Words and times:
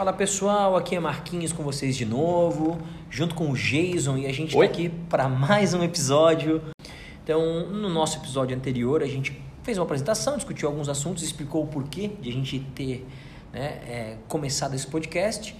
Fala 0.00 0.14
pessoal, 0.14 0.76
aqui 0.76 0.96
é 0.96 0.98
Marquinhos 0.98 1.52
com 1.52 1.62
vocês 1.62 1.94
de 1.94 2.06
novo, 2.06 2.78
junto 3.10 3.34
com 3.34 3.50
o 3.50 3.54
Jason 3.54 4.16
e 4.16 4.26
a 4.26 4.32
gente 4.32 4.54
está 4.54 4.64
aqui 4.64 4.88
para 4.88 5.28
mais 5.28 5.74
um 5.74 5.82
episódio. 5.82 6.62
Então, 7.22 7.66
no 7.66 7.86
nosso 7.90 8.16
episódio 8.16 8.56
anterior, 8.56 9.02
a 9.02 9.06
gente 9.06 9.38
fez 9.62 9.76
uma 9.76 9.84
apresentação, 9.84 10.38
discutiu 10.38 10.70
alguns 10.70 10.88
assuntos, 10.88 11.22
explicou 11.22 11.64
o 11.64 11.66
porquê 11.66 12.12
de 12.18 12.30
a 12.30 12.32
gente 12.32 12.60
ter 12.74 13.06
né, 13.52 13.78
é, 13.86 14.16
começado 14.26 14.74
esse 14.74 14.86
podcast. 14.86 15.54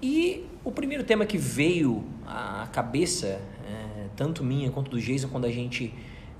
E 0.00 0.46
o 0.64 0.72
primeiro 0.72 1.04
tema 1.04 1.26
que 1.26 1.36
veio 1.36 2.02
à 2.26 2.66
cabeça, 2.72 3.26
é, 3.26 4.06
tanto 4.16 4.42
minha 4.42 4.70
quanto 4.70 4.90
do 4.90 4.98
Jason, 4.98 5.28
quando 5.28 5.44
a 5.44 5.52
gente 5.52 5.92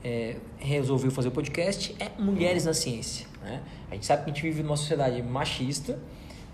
é, 0.03 0.37
resolveu 0.57 1.11
fazer 1.11 1.29
o 1.29 1.33
podcast, 1.33 1.95
é 2.01 2.11
mulheres 2.19 2.65
na 2.65 2.73
ciência. 2.73 3.27
Né? 3.43 3.61
A 3.91 3.95
gente 3.95 4.07
sabe 4.07 4.25
que 4.25 4.31
a 4.31 4.33
gente 4.33 4.43
vive 4.43 4.63
numa 4.63 4.79
sociedade 4.79 5.23
machista 5.23 5.99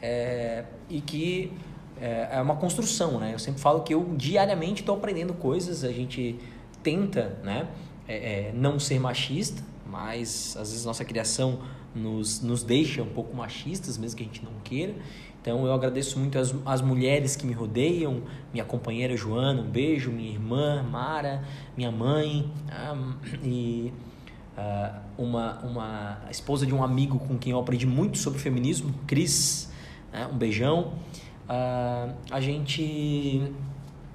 é, 0.02 0.65
e 0.91 1.01
que 1.01 1.52
é, 2.01 2.30
é 2.33 2.42
uma 2.42 2.56
construção, 2.56 3.20
né? 3.20 3.33
Eu 3.33 3.38
sempre 3.38 3.61
falo 3.61 3.83
que 3.83 3.95
eu 3.95 4.15
diariamente 4.16 4.83
estou 4.83 4.97
aprendendo 4.97 5.33
coisas, 5.33 5.84
a 5.84 5.92
gente 5.92 6.38
tenta, 6.83 7.38
né, 7.45 7.69
é, 8.09 8.16
é, 8.48 8.52
não 8.52 8.80
ser 8.80 8.98
machista, 8.98 9.62
mas 9.87 10.56
às 10.59 10.70
vezes 10.70 10.84
nossa 10.84 11.05
criação 11.05 11.61
nos, 11.95 12.41
nos 12.41 12.65
deixa 12.65 13.02
um 13.02 13.09
pouco 13.09 13.37
machistas, 13.37 13.97
mesmo 13.97 14.16
que 14.16 14.25
a 14.25 14.27
gente 14.27 14.45
não 14.45 14.52
queira. 14.65 14.95
Então 15.41 15.66
eu 15.66 15.73
agradeço 15.73 16.19
muito 16.19 16.39
as, 16.39 16.55
as 16.64 16.80
mulheres 16.80 17.34
que 17.37 17.45
me 17.45 17.53
rodeiam, 17.53 18.23
minha 18.53 18.64
companheira 18.64 19.16
Joana, 19.16 19.61
um 19.61 19.69
beijo, 19.69 20.11
minha 20.11 20.30
irmã 20.30 20.83
Mara, 20.83 21.42
minha 21.77 21.91
mãe 21.91 22.50
ah, 22.70 22.97
e 23.42 23.92
ah, 24.56 25.00
uma, 25.19 25.59
uma 25.61 26.20
esposa 26.31 26.64
de 26.64 26.72
um 26.72 26.83
amigo 26.83 27.19
com 27.19 27.37
quem 27.39 27.53
eu 27.53 27.59
aprendi 27.59 27.87
muito 27.87 28.19
sobre 28.19 28.39
feminismo, 28.39 28.94
Cris, 29.06 29.72
né, 30.13 30.29
um 30.31 30.37
beijão. 30.37 30.93
Ah, 31.49 32.09
a 32.31 32.41
gente 32.41 33.43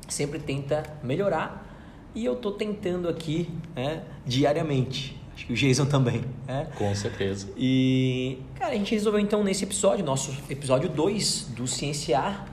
sempre 0.07 0.39
tenta 0.39 0.83
melhorar 1.03 1.65
e 2.15 2.25
eu 2.25 2.35
tô 2.35 2.51
tentando 2.51 3.07
aqui 3.07 3.49
né, 3.75 4.03
diariamente. 4.25 5.17
Acho 5.35 5.45
que 5.45 5.53
o 5.53 5.55
Jason 5.55 5.85
também. 5.87 6.23
Né? 6.47 6.67
Com 6.75 6.93
certeza. 6.95 7.47
E, 7.55 8.39
cara, 8.55 8.71
a 8.71 8.75
gente 8.75 8.93
resolveu 8.93 9.19
então 9.19 9.43
nesse 9.43 9.63
episódio, 9.63 10.03
nosso 10.03 10.35
episódio 10.49 10.89
2 10.89 11.51
do 11.55 11.67
Cienciar, 11.67 12.47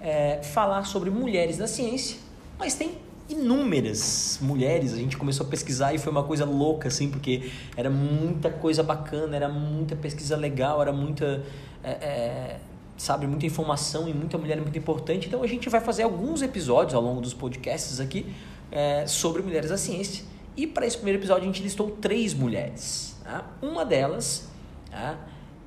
é, 0.00 0.40
falar 0.42 0.84
sobre 0.84 1.10
mulheres 1.10 1.58
na 1.58 1.66
ciência, 1.66 2.18
mas 2.58 2.74
tem 2.74 2.92
inúmeras 3.28 4.38
mulheres. 4.40 4.92
A 4.92 4.96
gente 4.96 5.16
começou 5.16 5.46
a 5.46 5.48
pesquisar 5.48 5.92
e 5.92 5.98
foi 5.98 6.12
uma 6.12 6.22
coisa 6.22 6.44
louca, 6.44 6.88
assim, 6.88 7.10
porque 7.10 7.50
era 7.76 7.90
muita 7.90 8.50
coisa 8.50 8.82
bacana, 8.82 9.34
era 9.34 9.48
muita 9.48 9.96
pesquisa 9.96 10.36
legal, 10.36 10.80
era 10.80 10.92
muita. 10.92 11.42
é, 11.82 11.90
é, 11.90 12.60
sabe, 12.98 13.26
muita 13.26 13.46
informação 13.46 14.08
e 14.08 14.12
muita 14.12 14.36
mulher 14.36 14.60
muito 14.60 14.76
importante. 14.76 15.28
Então 15.28 15.42
a 15.42 15.46
gente 15.46 15.68
vai 15.68 15.80
fazer 15.80 16.02
alguns 16.02 16.42
episódios 16.42 16.94
ao 16.94 17.00
longo 17.00 17.20
dos 17.20 17.32
podcasts 17.32 18.00
aqui 18.00 18.26
é, 18.70 19.06
sobre 19.06 19.40
mulheres 19.40 19.70
da 19.70 19.78
ciência. 19.78 20.24
E 20.56 20.66
para 20.66 20.84
esse 20.84 20.96
primeiro 20.96 21.20
episódio 21.20 21.44
a 21.44 21.46
gente 21.46 21.62
listou 21.62 21.92
três 21.92 22.34
mulheres. 22.34 23.16
tá? 23.24 23.46
Uma 23.62 23.84
delas 23.84 24.48
tá, 24.90 25.16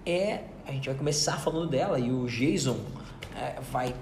é. 0.05 0.41
A 0.67 0.71
gente 0.73 0.87
vai 0.87 0.97
começar 0.97 1.39
falando 1.39 1.67
dela 1.67 1.97
e 1.99 2.11
o 2.11 2.27
Jason 2.27 2.77
é, 3.35 3.59
vai 3.71 3.95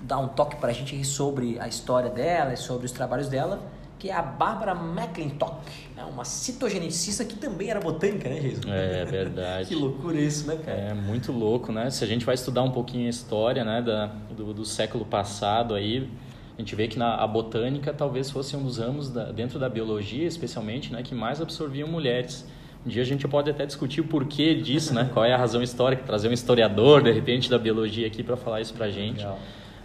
dar 0.00 0.18
um 0.18 0.28
toque 0.28 0.56
para 0.56 0.70
a 0.70 0.72
gente 0.72 1.02
sobre 1.04 1.58
a 1.58 1.66
história 1.66 2.10
dela 2.10 2.52
e 2.52 2.56
sobre 2.56 2.84
os 2.84 2.92
trabalhos 2.92 3.28
dela, 3.28 3.62
que 4.02 4.10
é 4.10 4.14
a 4.16 4.20
Bárbara 4.20 4.72
McClintock, 4.72 5.64
né, 5.94 6.02
uma 6.02 6.24
citogeneticista 6.24 7.24
que 7.24 7.36
também 7.36 7.70
era 7.70 7.78
botânica, 7.78 8.28
né, 8.28 8.40
Jason? 8.40 8.68
É 8.68 9.04
verdade. 9.04 9.68
que 9.70 9.76
loucura 9.76 10.20
isso, 10.20 10.44
né, 10.48 10.56
cara? 10.56 10.76
É 10.76 10.92
muito 10.92 11.30
louco, 11.30 11.70
né? 11.70 11.88
Se 11.88 12.02
a 12.02 12.06
gente 12.08 12.26
vai 12.26 12.34
estudar 12.34 12.64
um 12.64 12.72
pouquinho 12.72 13.06
a 13.06 13.10
história 13.10 13.64
né, 13.64 13.80
da, 13.80 14.06
do, 14.36 14.52
do 14.52 14.64
século 14.64 15.04
passado 15.04 15.72
aí, 15.72 16.10
a 16.58 16.60
gente 16.60 16.74
vê 16.74 16.88
que 16.88 16.98
na, 16.98 17.14
a 17.14 17.26
botânica 17.28 17.94
talvez 17.94 18.28
fosse 18.28 18.56
um 18.56 18.64
dos 18.64 18.78
ramos 18.78 19.08
da, 19.08 19.30
dentro 19.30 19.56
da 19.56 19.68
biologia, 19.68 20.26
especialmente, 20.26 20.92
né, 20.92 21.04
que 21.04 21.14
mais 21.14 21.40
absorviam 21.40 21.86
mulheres. 21.86 22.44
Um 22.84 22.88
dia 22.88 23.02
a 23.02 23.06
gente 23.06 23.28
pode 23.28 23.48
até 23.48 23.64
discutir 23.64 24.00
o 24.00 24.04
porquê 24.04 24.56
disso, 24.56 24.92
né? 24.92 25.08
Qual 25.14 25.24
é 25.24 25.32
a 25.32 25.38
razão 25.38 25.62
histórica, 25.62 26.02
trazer 26.02 26.28
um 26.28 26.32
historiador, 26.32 27.04
de 27.04 27.12
repente, 27.12 27.48
da 27.48 27.56
biologia 27.56 28.08
aqui 28.08 28.24
para 28.24 28.36
falar 28.36 28.60
isso 28.60 28.74
pra 28.74 28.90
gente. 28.90 29.18
Legal. 29.18 29.38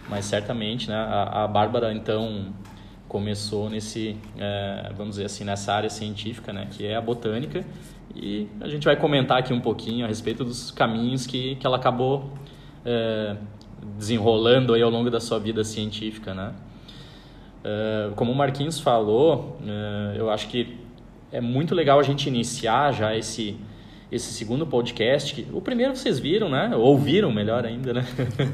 Mas 0.08 0.24
certamente, 0.24 0.88
né, 0.88 0.96
a, 0.96 1.44
a 1.44 1.46
Bárbara, 1.46 1.92
então, 1.92 2.52
começou 3.08 3.70
nesse, 3.70 4.16
é, 4.38 4.92
vamos 4.96 5.16
dizer 5.16 5.24
assim, 5.24 5.44
nessa 5.44 5.72
área 5.72 5.88
científica, 5.88 6.52
né, 6.52 6.68
que 6.70 6.86
é 6.86 6.94
a 6.94 7.00
botânica. 7.00 7.64
E 8.14 8.48
a 8.60 8.68
gente 8.68 8.84
vai 8.84 8.96
comentar 8.96 9.38
aqui 9.38 9.52
um 9.52 9.60
pouquinho 9.60 10.04
a 10.04 10.08
respeito 10.08 10.44
dos 10.44 10.70
caminhos 10.70 11.26
que, 11.26 11.56
que 11.56 11.66
ela 11.66 11.76
acabou 11.76 12.32
é, 12.84 13.36
desenrolando 13.96 14.74
aí 14.74 14.82
ao 14.82 14.90
longo 14.90 15.10
da 15.10 15.20
sua 15.20 15.38
vida 15.38 15.64
científica, 15.64 16.34
né. 16.34 16.52
É, 17.64 18.10
como 18.14 18.30
o 18.30 18.34
Marquinhos 18.34 18.78
falou, 18.78 19.58
é, 19.66 20.18
eu 20.18 20.30
acho 20.30 20.48
que 20.48 20.78
é 21.32 21.40
muito 21.40 21.74
legal 21.74 21.98
a 21.98 22.02
gente 22.02 22.28
iniciar 22.28 22.92
já 22.92 23.16
esse 23.16 23.56
esse 24.10 24.32
segundo 24.32 24.66
podcast, 24.66 25.34
que 25.34 25.46
o 25.52 25.60
primeiro 25.60 25.94
vocês 25.94 26.18
viram, 26.18 26.48
né? 26.48 26.74
Ouviram, 26.74 27.30
melhor 27.30 27.64
ainda, 27.66 27.92
né? 27.92 28.06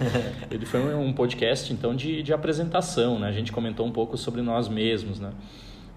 Ele 0.50 0.66
foi 0.66 0.94
um 0.94 1.12
podcast, 1.12 1.72
então, 1.72 1.94
de, 1.94 2.22
de 2.22 2.32
apresentação, 2.32 3.18
né? 3.18 3.28
A 3.28 3.32
gente 3.32 3.52
comentou 3.52 3.86
um 3.86 3.92
pouco 3.92 4.16
sobre 4.16 4.42
nós 4.42 4.68
mesmos, 4.68 5.20
né? 5.20 5.30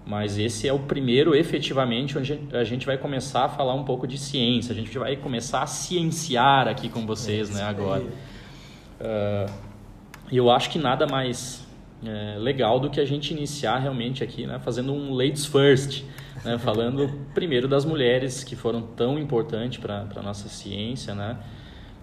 Mas 0.06 0.38
esse 0.38 0.66
é 0.66 0.72
o 0.72 0.78
primeiro, 0.78 1.34
efetivamente, 1.34 2.16
onde 2.16 2.40
a 2.52 2.64
gente 2.64 2.86
vai 2.86 2.96
começar 2.96 3.44
a 3.44 3.48
falar 3.48 3.74
um 3.74 3.84
pouco 3.84 4.06
de 4.06 4.16
ciência. 4.16 4.72
A 4.72 4.74
gente 4.74 4.96
vai 4.96 5.16
começar 5.16 5.62
a 5.62 5.66
cienciar 5.66 6.66
aqui 6.66 6.88
com 6.88 7.04
vocês, 7.04 7.50
né? 7.50 7.62
Agora. 7.62 8.04
E 10.30 10.36
eu 10.36 10.50
acho 10.50 10.70
que 10.70 10.78
nada 10.78 11.06
mais 11.06 11.67
é, 12.04 12.36
legal 12.38 12.78
do 12.78 12.88
que 12.88 13.00
a 13.00 13.04
gente 13.04 13.32
iniciar 13.32 13.78
realmente 13.78 14.22
aqui, 14.22 14.46
né? 14.46 14.58
Fazendo 14.60 14.92
um 14.92 15.12
ladies 15.12 15.46
first, 15.46 16.04
né? 16.44 16.56
Falando 16.58 17.10
primeiro 17.34 17.66
das 17.66 17.84
mulheres 17.84 18.44
que 18.44 18.54
foram 18.54 18.82
tão 18.82 19.18
importantes 19.18 19.78
para 19.78 20.06
a 20.14 20.22
nossa 20.22 20.48
ciência, 20.48 21.14
né? 21.14 21.36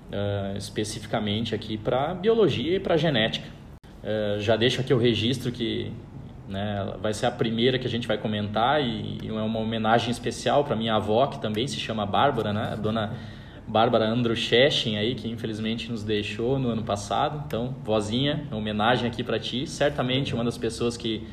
Uh, 0.05 0.55
especificamente 0.55 1.55
aqui 1.55 1.77
para 1.77 2.13
biologia 2.13 2.75
e 2.75 2.79
para 2.79 2.95
genética. 2.95 3.47
Uh, 4.03 4.39
já 4.39 4.55
deixo 4.55 4.79
aqui 4.79 4.93
o 4.93 4.97
registro 4.99 5.51
que 5.51 5.91
né, 6.47 6.93
vai 7.01 7.11
ser 7.11 7.25
a 7.25 7.31
primeira 7.31 7.79
que 7.79 7.87
a 7.87 7.89
gente 7.89 8.07
vai 8.07 8.17
comentar 8.17 8.79
e, 8.83 9.17
e 9.23 9.27
é 9.27 9.31
uma 9.31 9.59
homenagem 9.59 10.11
especial 10.11 10.63
para 10.63 10.75
minha 10.75 10.93
avó, 10.93 11.25
que 11.25 11.41
também 11.41 11.67
se 11.67 11.79
chama 11.79 12.05
Bárbara, 12.05 12.53
né? 12.53 12.77
Dona 12.79 13.13
Bárbara 13.67 14.07
Andrusheshin 14.07 14.97
aí, 14.97 15.15
que 15.15 15.27
infelizmente 15.27 15.91
nos 15.91 16.03
deixou 16.03 16.59
no 16.59 16.69
ano 16.69 16.83
passado. 16.83 17.43
Então, 17.47 17.75
vozinha, 17.83 18.47
homenagem 18.51 19.09
aqui 19.09 19.23
para 19.23 19.39
ti. 19.39 19.65
Certamente 19.67 20.33
uma 20.33 20.43
das 20.43 20.57
pessoas 20.57 20.95
que 20.95 21.27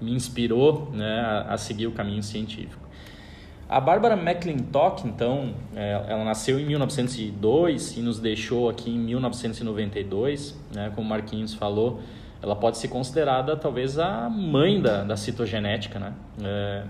me 0.00 0.12
inspirou 0.12 0.90
né, 0.92 1.20
a, 1.20 1.54
a 1.54 1.58
seguir 1.58 1.86
o 1.86 1.92
caminho 1.92 2.22
científico. 2.22 2.88
A 3.68 3.80
Bárbara 3.80 4.16
McClintock, 4.16 5.06
então, 5.06 5.54
é, 5.76 6.02
ela 6.08 6.24
nasceu 6.24 6.58
em 6.58 6.64
1902 6.64 7.98
e 7.98 8.00
nos 8.00 8.18
deixou 8.18 8.70
aqui 8.70 8.90
em 8.90 8.98
1992, 8.98 10.58
né, 10.74 10.90
como 10.94 11.06
o 11.06 11.10
Marquinhos 11.10 11.52
falou, 11.52 12.00
ela 12.40 12.56
pode 12.56 12.78
ser 12.78 12.88
considerada 12.88 13.56
talvez 13.56 13.98
a 13.98 14.30
mãe 14.30 14.80
da, 14.80 15.04
da 15.04 15.16
citogenética, 15.16 15.98
né? 15.98 16.12
É, 16.42 16.84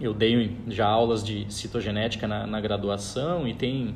eu 0.00 0.14
dei 0.14 0.56
já 0.68 0.86
aulas 0.86 1.22
de 1.22 1.46
citogenética 1.52 2.26
na, 2.26 2.46
na 2.46 2.60
graduação 2.60 3.46
e 3.46 3.54
tem 3.54 3.94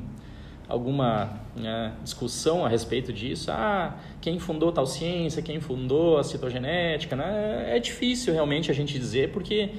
alguma 0.67 1.41
né, 1.55 1.93
discussão 2.03 2.65
a 2.65 2.69
respeito 2.69 3.13
disso. 3.13 3.51
Ah, 3.51 3.95
quem 4.21 4.39
fundou 4.39 4.71
tal 4.71 4.85
ciência, 4.85 5.41
quem 5.41 5.59
fundou 5.59 6.17
a 6.17 6.23
citogenética, 6.23 7.15
né? 7.15 7.75
É 7.75 7.79
difícil 7.79 8.33
realmente 8.33 8.69
a 8.71 8.73
gente 8.73 8.97
dizer, 8.97 9.31
porque 9.31 9.71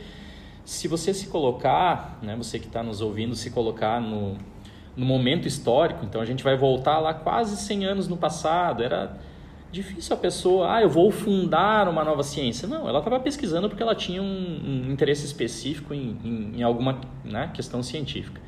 se 0.65 0.89
você 0.89 1.15
se 1.15 1.29
colocar, 1.29 2.19
né, 2.23 2.35
você 2.37 2.59
que 2.59 2.67
está 2.67 2.83
nos 2.83 3.01
ouvindo, 3.01 3.35
se 3.37 3.51
colocar 3.51 4.01
no, 4.01 4.37
no 4.97 5.07
momento 5.07 5.47
histórico, 5.47 6.05
então 6.05 6.21
a 6.21 6.25
gente 6.25 6.43
vai 6.43 6.57
voltar 6.57 6.99
lá 6.99 7.15
quase 7.15 7.57
100 7.57 7.85
anos 7.85 8.09
no 8.09 8.17
passado, 8.17 8.83
era 8.83 9.17
difícil 9.71 10.15
a 10.15 10.19
pessoa, 10.19 10.75
ah, 10.75 10.83
eu 10.83 10.89
vou 10.89 11.11
fundar 11.11 11.89
uma 11.89 12.05
nova 12.05 12.23
ciência. 12.23 12.67
Não, 12.67 12.89
ela 12.89 12.99
estava 12.99 13.21
pesquisando 13.21 13.69
porque 13.69 13.83
ela 13.83 13.95
tinha 13.95 14.23
um, 14.23 14.87
um 14.87 14.93
interesse 14.93 15.25
específico 15.25 15.93
em, 15.93 16.17
em, 16.25 16.59
em 16.59 16.63
alguma 16.63 17.01
né, 17.25 17.51
questão 17.53 17.83
científica. 17.83 18.41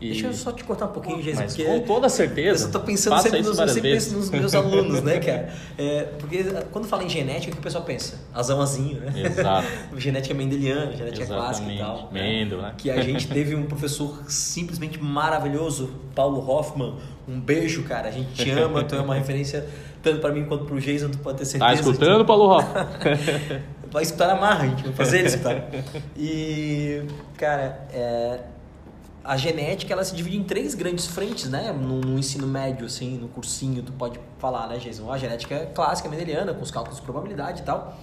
E... 0.00 0.10
Deixa 0.10 0.26
eu 0.26 0.34
só 0.34 0.52
te 0.52 0.62
cortar 0.62 0.86
um 0.86 0.92
pouquinho, 0.92 1.22
Jason. 1.22 1.40
Mas 1.40 1.56
porque 1.56 1.70
com 1.70 1.80
toda 1.80 2.08
certeza. 2.08 2.64
Eu 2.64 2.66
estou 2.66 2.82
pensando 2.82 3.18
sempre, 3.20 3.42
nos, 3.42 3.58
eu 3.58 3.68
sempre 3.68 3.92
penso 3.92 4.14
nos 4.14 4.30
meus 4.30 4.54
alunos, 4.54 5.02
né, 5.02 5.18
cara? 5.18 5.46
É, 5.78 6.04
porque 6.18 6.42
quando 6.72 6.86
fala 6.86 7.04
em 7.04 7.08
genética, 7.08 7.50
o 7.50 7.54
que 7.54 7.60
o 7.60 7.62
pessoal 7.62 7.84
pensa? 7.84 8.18
Azãozinho, 8.32 9.00
né? 9.00 9.12
Exato. 9.26 9.66
genética 9.98 10.34
mendeliana, 10.34 10.92
genética 10.96 11.24
Exatamente. 11.24 11.46
clássica 11.46 11.72
e 11.72 11.78
tal. 11.78 12.10
Mendel, 12.10 12.58
né? 12.58 12.68
né? 12.68 12.74
Que 12.78 12.90
a 12.90 13.02
gente 13.02 13.28
teve 13.28 13.54
um 13.54 13.64
professor 13.64 14.22
simplesmente 14.26 15.02
maravilhoso, 15.02 15.90
Paulo 16.14 16.48
Hoffman. 16.48 16.94
Um 17.28 17.38
beijo, 17.38 17.82
cara. 17.82 18.08
A 18.08 18.10
gente 18.10 18.32
te 18.32 18.50
ama, 18.50 18.84
tu 18.84 18.94
é 18.94 19.00
uma 19.00 19.14
referência 19.16 19.66
tanto 20.02 20.20
para 20.20 20.32
mim 20.32 20.44
quanto 20.44 20.64
para 20.64 20.74
o 20.74 20.80
Jason, 20.80 21.10
tu 21.10 21.18
pode 21.18 21.38
ter 21.38 21.44
certeza. 21.44 21.74
Tá 21.74 21.80
escutando, 21.80 22.20
que... 22.20 22.26
Paulo 22.26 22.44
Hoffman? 22.44 22.86
vai 23.90 24.02
escutar 24.02 24.30
a 24.30 24.36
marra, 24.36 24.64
a 24.64 24.68
gente 24.68 24.82
vai 24.82 24.92
fazer 24.92 25.18
ele 25.18 25.28
escutar. 25.28 25.68
E, 26.16 27.02
cara, 27.36 27.86
é 27.92 28.40
a 29.26 29.36
genética 29.36 29.92
ela 29.92 30.04
se 30.04 30.14
divide 30.14 30.36
em 30.36 30.44
três 30.44 30.74
grandes 30.74 31.06
frentes, 31.06 31.50
né? 31.50 31.72
No, 31.72 32.00
no, 32.00 32.18
ensino 32.18 32.46
médio, 32.46 32.86
assim, 32.86 33.18
no 33.18 33.28
cursinho, 33.28 33.82
tu 33.82 33.92
pode 33.92 34.20
falar, 34.38 34.68
né, 34.68 34.78
Jason? 34.78 35.10
A 35.10 35.18
genética 35.18 35.66
clássica 35.74 36.08
mendeliana, 36.08 36.54
com 36.54 36.62
os 36.62 36.70
cálculos 36.70 36.98
de 36.98 37.02
probabilidade 37.02 37.62
e 37.62 37.64
tal. 37.64 37.98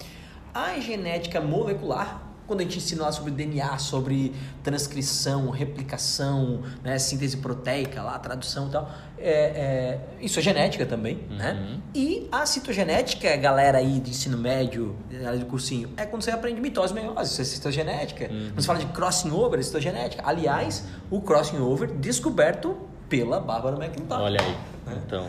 A 0.52 0.78
genética 0.78 1.40
molecular, 1.40 2.22
quando 2.46 2.60
a 2.60 2.62
gente 2.62 2.78
ensina 2.78 3.04
lá 3.04 3.12
sobre 3.12 3.30
DNA, 3.30 3.78
sobre 3.78 4.32
transcrição, 4.62 5.50
replicação, 5.50 6.62
né, 6.82 6.98
síntese 6.98 7.38
proteica, 7.38 8.02
lá, 8.02 8.18
tradução 8.18 8.68
e 8.68 8.70
tal, 8.70 8.90
é, 9.18 9.30
é, 9.30 10.00
isso 10.20 10.38
é 10.38 10.42
genética 10.42 10.84
também, 10.84 11.20
uhum. 11.30 11.36
né? 11.36 11.80
E 11.94 12.28
a 12.30 12.44
citogenética, 12.44 13.34
galera 13.36 13.78
aí 13.78 14.00
de 14.00 14.10
ensino 14.10 14.36
médio, 14.36 14.94
de 15.38 15.44
cursinho, 15.46 15.90
é 15.96 16.04
quando 16.04 16.22
você 16.22 16.30
aprende 16.30 16.60
mitose 16.60 16.92
e 16.92 16.96
meiose, 16.96 17.32
isso 17.32 17.40
é 17.40 17.44
citogenética. 17.44 18.24
Uhum. 18.24 18.48
Quando 18.48 18.60
você 18.60 18.66
fala 18.66 18.78
de 18.80 18.86
crossing 18.86 19.30
over, 19.30 19.58
é 19.58 19.62
citogenética. 19.62 20.22
Aliás, 20.26 20.84
o 21.10 21.20
crossing 21.20 21.58
over 21.58 21.90
descoberto 21.92 22.76
pela 23.08 23.40
Bárbara 23.40 23.76
McIntyre. 23.76 24.20
Olha 24.20 24.40
aí, 24.40 24.56
é. 24.88 24.98
então, 24.98 25.28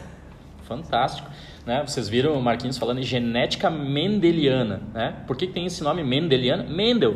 fantástico. 0.65 1.29
Né? 1.65 1.83
Vocês 1.85 2.07
viram 2.09 2.33
o 2.33 2.41
Marquinhos 2.41 2.77
falando 2.77 2.99
em 2.99 3.03
genética 3.03 3.69
mendeliana. 3.69 4.81
Né? 4.93 5.15
Por 5.25 5.35
que, 5.35 5.47
tem 5.47 5.65
esse 5.65 5.83
nome 5.83 6.03
mendeliana? 6.03 6.63
Mendel. 6.63 7.15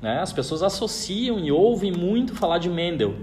Né? 0.00 0.20
As 0.20 0.32
pessoas 0.32 0.62
associam 0.62 1.38
e 1.38 1.52
ouvem 1.52 1.92
muito 1.92 2.34
falar 2.34 2.58
de 2.58 2.68
Mendel. 2.68 3.14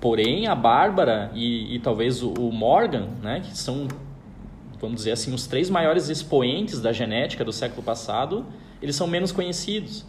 Porém, 0.00 0.46
a 0.46 0.54
Bárbara 0.54 1.30
e, 1.34 1.74
e 1.74 1.78
talvez 1.78 2.22
o, 2.22 2.32
o 2.34 2.52
Morgan, 2.52 3.08
né? 3.22 3.40
que 3.40 3.56
são, 3.56 3.88
vamos 4.80 4.96
dizer 4.96 5.12
assim, 5.12 5.34
os 5.34 5.46
três 5.46 5.70
maiores 5.70 6.08
expoentes 6.08 6.80
da 6.80 6.92
genética 6.92 7.44
do 7.44 7.52
século 7.52 7.82
passado, 7.82 8.44
eles 8.80 8.94
são 8.94 9.06
menos 9.06 9.32
conhecidos. 9.32 10.04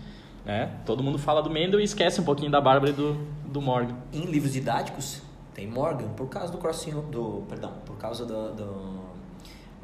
Né? 0.45 0.69
Todo 0.85 1.03
mundo 1.03 1.17
fala 1.17 1.41
do 1.41 1.49
Mendel 1.49 1.79
e 1.79 1.83
esquece 1.83 2.19
um 2.21 2.23
pouquinho 2.23 2.51
da 2.51 2.59
Bárbara 2.59 2.91
e 2.91 2.95
do, 2.95 3.13
do 3.45 3.61
Morgan. 3.61 3.95
Em 4.11 4.25
livros 4.25 4.53
didáticos, 4.53 5.21
tem 5.53 5.67
Morgan 5.67 6.09
por 6.09 6.27
causa 6.27 6.51
do 6.51 6.57
crossing, 6.57 6.91
do, 7.11 7.43
perdão, 7.47 7.73
por 7.85 7.97
causa 7.97 8.25
do, 8.25 8.53
do 8.53 8.98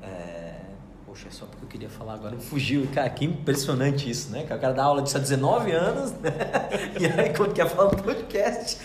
é... 0.06 0.46
Poxa, 1.06 1.28
só 1.32 1.46
porque 1.46 1.64
eu 1.64 1.70
queria 1.70 1.90
falar 1.90 2.16
agora, 2.16 2.38
fugiu. 2.38 2.88
Cara, 2.94 3.10
que 3.10 3.24
impressionante 3.24 4.10
isso, 4.10 4.32
né? 4.32 4.44
O 4.44 4.60
cara 4.60 4.74
dá 4.74 4.84
aula 4.84 5.02
disso 5.02 5.16
há 5.16 5.20
19 5.20 5.72
anos, 5.72 6.12
né? 6.14 6.32
E 7.00 7.06
aí, 7.06 7.34
quando 7.34 7.54
quer 7.54 7.70
falar 7.70 7.92
no 7.92 8.04
podcast, 8.04 8.82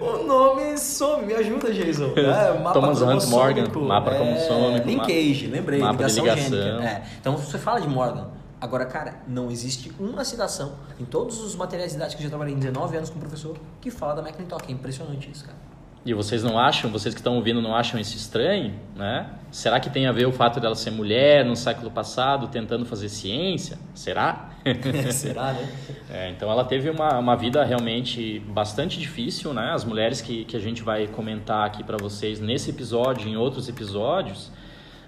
o 0.00 0.24
nome 0.24 0.78
some. 0.78 1.26
Me 1.26 1.34
ajuda, 1.34 1.72
Jason. 1.72 2.12
É, 2.16 2.56
mapa 2.58 2.72
Thomas 2.72 3.02
Hunt 3.02 3.24
Morgan, 3.26 3.68
mapa 3.86 4.12
é, 4.12 4.16
cromossômico. 4.16 4.86
Linkage, 4.86 5.46
lembrei. 5.46 5.80
Mapa 5.80 5.94
ligação, 5.94 6.24
ligação. 6.24 6.50
gênica. 6.50 6.84
É. 6.84 7.02
Então, 7.20 7.36
você 7.36 7.58
fala 7.58 7.80
de 7.80 7.88
Morgan. 7.88 8.28
Agora, 8.64 8.86
cara, 8.86 9.16
não 9.28 9.50
existe 9.50 9.92
uma 10.00 10.24
citação 10.24 10.72
em 10.98 11.04
todos 11.04 11.38
os 11.42 11.54
materiais 11.54 11.92
didáticos 11.92 12.16
que 12.16 12.22
eu 12.22 12.24
já 12.24 12.30
trabalhei 12.30 12.54
em 12.54 12.58
19 12.58 12.96
anos 12.96 13.10
com 13.10 13.18
professor 13.18 13.58
que 13.78 13.90
fala 13.90 14.14
da 14.14 14.22
McClintock. 14.22 14.70
É 14.70 14.72
impressionante 14.72 15.30
isso, 15.30 15.44
cara. 15.44 15.58
E 16.06 16.12
vocês 16.12 16.42
não 16.42 16.58
acham, 16.58 16.90
vocês 16.90 17.14
que 17.14 17.20
estão 17.20 17.36
ouvindo 17.36 17.62
não 17.62 17.74
acham 17.74 17.98
isso 17.98 18.14
estranho, 18.14 18.74
né? 18.94 19.26
Será 19.50 19.80
que 19.80 19.88
tem 19.88 20.06
a 20.06 20.12
ver 20.12 20.26
o 20.26 20.32
fato 20.32 20.60
dela 20.60 20.74
ser 20.74 20.90
mulher 20.90 21.46
no 21.46 21.56
século 21.56 21.90
passado 21.90 22.48
tentando 22.48 22.84
fazer 22.84 23.08
ciência? 23.08 23.78
Será? 23.94 24.50
Será, 25.12 25.54
né? 25.54 25.72
É, 26.10 26.30
então 26.30 26.50
ela 26.50 26.62
teve 26.62 26.90
uma, 26.90 27.18
uma 27.18 27.34
vida 27.34 27.64
realmente 27.64 28.38
bastante 28.48 28.98
difícil, 28.98 29.54
né? 29.54 29.70
As 29.72 29.82
mulheres 29.82 30.20
que, 30.20 30.44
que 30.44 30.56
a 30.56 30.60
gente 30.60 30.82
vai 30.82 31.06
comentar 31.06 31.66
aqui 31.66 31.82
para 31.82 31.96
vocês 31.96 32.38
nesse 32.38 32.68
episódio 32.68 33.26
e 33.26 33.32
em 33.32 33.36
outros 33.36 33.66
episódios, 33.70 34.52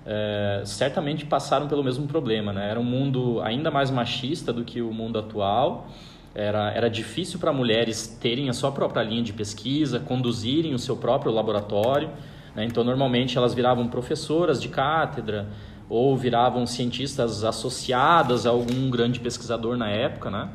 é, 0.06 0.62
certamente 0.64 1.26
passaram 1.26 1.68
pelo 1.68 1.84
mesmo 1.84 2.06
problema, 2.06 2.54
né? 2.54 2.70
Era 2.70 2.80
um 2.80 2.84
mundo 2.84 3.42
ainda 3.42 3.70
mais 3.70 3.90
machista 3.90 4.50
do 4.50 4.64
que 4.64 4.80
o 4.80 4.94
mundo 4.94 5.18
atual 5.18 5.88
era, 6.36 6.70
era 6.72 6.90
difícil 6.90 7.38
para 7.38 7.50
mulheres 7.50 8.06
terem 8.20 8.50
a 8.50 8.52
sua 8.52 8.70
própria 8.70 9.02
linha 9.02 9.22
de 9.22 9.32
pesquisa, 9.32 9.98
conduzirem 9.98 10.74
o 10.74 10.78
seu 10.78 10.94
próprio 10.94 11.32
laboratório. 11.32 12.10
Né? 12.54 12.66
Então, 12.66 12.84
normalmente, 12.84 13.38
elas 13.38 13.54
viravam 13.54 13.88
professoras 13.88 14.60
de 14.60 14.68
cátedra 14.68 15.48
ou 15.88 16.14
viravam 16.14 16.66
cientistas 16.66 17.42
associadas 17.42 18.44
a 18.44 18.50
algum 18.50 18.90
grande 18.90 19.18
pesquisador 19.18 19.78
na 19.78 19.88
época. 19.88 20.30
Né? 20.30 20.48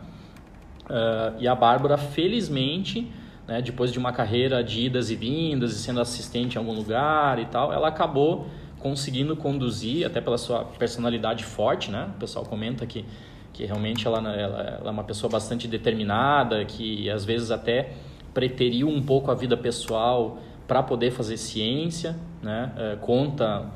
Uh, 0.86 1.42
e 1.42 1.48
a 1.48 1.56
Bárbara, 1.56 1.98
felizmente, 1.98 3.12
né, 3.48 3.60
depois 3.60 3.92
de 3.92 3.98
uma 3.98 4.12
carreira 4.12 4.64
de 4.64 4.82
idas 4.82 5.10
e 5.10 5.16
vindas 5.16 5.74
e 5.74 5.80
sendo 5.80 6.00
assistente 6.00 6.56
em 6.56 6.58
algum 6.60 6.74
lugar 6.74 7.40
e 7.40 7.46
tal, 7.46 7.74
ela 7.74 7.88
acabou 7.88 8.46
conseguindo 8.78 9.36
conduzir, 9.36 10.06
até 10.06 10.22
pela 10.22 10.38
sua 10.38 10.64
personalidade 10.64 11.44
forte, 11.44 11.90
né? 11.90 12.10
O 12.16 12.20
pessoal 12.20 12.46
comenta 12.46 12.86
que 12.86 13.06
que 13.54 13.66
realmente 13.66 14.08
ela, 14.08 14.18
ela, 14.20 14.62
ela, 14.62 14.88
é 14.88 14.92
uma 14.92 15.04
pessoa 15.04 15.30
bastante 15.30 15.68
determinada, 15.68 16.64
que 16.66 17.10
às 17.10 17.26
vezes 17.26 17.52
até 17.52 17.94
preteriu 18.34 18.88
um 18.88 19.02
pouco 19.02 19.30
a 19.30 19.36
vida 19.36 19.58
pessoal 19.58 20.40
para 20.68 20.82
poder 20.82 21.12
fazer 21.12 21.38
ciência, 21.38 22.16
né? 22.42 22.72
É, 22.78 22.96
conta 22.96 23.70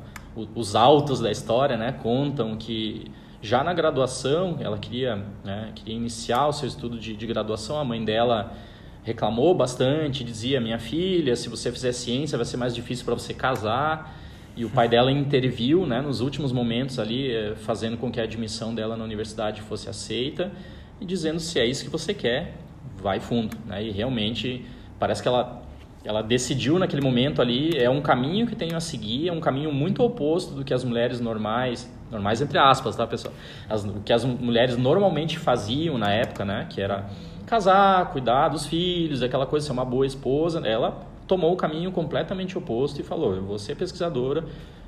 os 0.54 0.76
autos 0.76 1.20
da 1.20 1.30
história, 1.30 1.76
né? 1.76 1.92
Contam 1.92 2.56
que 2.56 3.10
já 3.40 3.62
na 3.62 3.72
graduação 3.72 4.56
ela 4.60 4.78
queria, 4.78 5.24
né? 5.44 5.70
queria 5.74 5.94
iniciar 5.94 6.48
o 6.48 6.52
seu 6.52 6.66
estudo 6.66 6.98
de, 6.98 7.14
de 7.14 7.26
graduação, 7.26 7.78
a 7.78 7.84
mãe 7.84 8.04
dela 8.04 8.52
reclamou 9.02 9.54
bastante, 9.54 10.24
dizia 10.24 10.60
minha 10.60 10.78
filha, 10.78 11.36
se 11.36 11.48
você 11.48 11.70
fizer 11.70 11.92
ciência 11.92 12.36
vai 12.36 12.44
ser 12.44 12.56
mais 12.56 12.74
difícil 12.74 13.04
para 13.04 13.14
você 13.14 13.32
casar. 13.32 14.18
E 14.56 14.64
o 14.64 14.70
pai 14.70 14.88
dela 14.88 15.12
interviu 15.12 15.86
né, 15.86 16.00
nos 16.00 16.20
últimos 16.20 16.50
momentos 16.50 16.98
ali, 16.98 17.30
eh, 17.30 17.54
fazendo 17.56 17.98
com 17.98 18.10
que 18.10 18.18
a 18.18 18.24
admissão 18.24 18.74
dela 18.74 18.96
na 18.96 19.04
universidade 19.04 19.60
fosse 19.60 19.88
aceita 19.90 20.50
e 20.98 21.04
dizendo 21.04 21.38
se 21.38 21.60
é 21.60 21.66
isso 21.66 21.84
que 21.84 21.90
você 21.90 22.14
quer, 22.14 22.54
vai 22.96 23.20
fundo. 23.20 23.54
Né? 23.66 23.84
E 23.84 23.90
realmente 23.90 24.64
parece 24.98 25.20
que 25.20 25.28
ela, 25.28 25.62
ela 26.02 26.22
decidiu 26.22 26.78
naquele 26.78 27.02
momento 27.02 27.42
ali, 27.42 27.76
é 27.76 27.90
um 27.90 28.00
caminho 28.00 28.46
que 28.46 28.56
tenho 28.56 28.74
a 28.74 28.80
seguir, 28.80 29.28
é 29.28 29.32
um 29.32 29.40
caminho 29.40 29.70
muito 29.70 30.02
oposto 30.02 30.54
do 30.54 30.64
que 30.64 30.72
as 30.72 30.82
mulheres 30.82 31.20
normais, 31.20 31.86
normais 32.10 32.40
entre 32.40 32.56
aspas, 32.56 32.96
tá 32.96 33.06
pessoal? 33.06 33.34
As, 33.68 33.84
o 33.84 34.00
que 34.00 34.12
as 34.12 34.24
mulheres 34.24 34.78
normalmente 34.78 35.38
faziam 35.38 35.98
na 35.98 36.10
época, 36.10 36.46
né? 36.46 36.66
Que 36.70 36.80
era 36.80 37.10
casar, 37.44 38.10
cuidar 38.10 38.48
dos 38.48 38.64
filhos, 38.64 39.22
aquela 39.22 39.44
coisa, 39.44 39.66
ser 39.66 39.72
uma 39.72 39.84
boa 39.84 40.06
esposa. 40.06 40.66
Ela 40.66 40.98
tomou 41.26 41.52
o 41.52 41.56
caminho 41.56 41.92
completamente 41.92 42.56
oposto 42.56 43.00
e 43.00 43.04
falou: 43.04 43.34
eu 43.34 43.42
vou 43.42 43.58
ser 43.58 43.74
pesquisadora, 43.76 44.44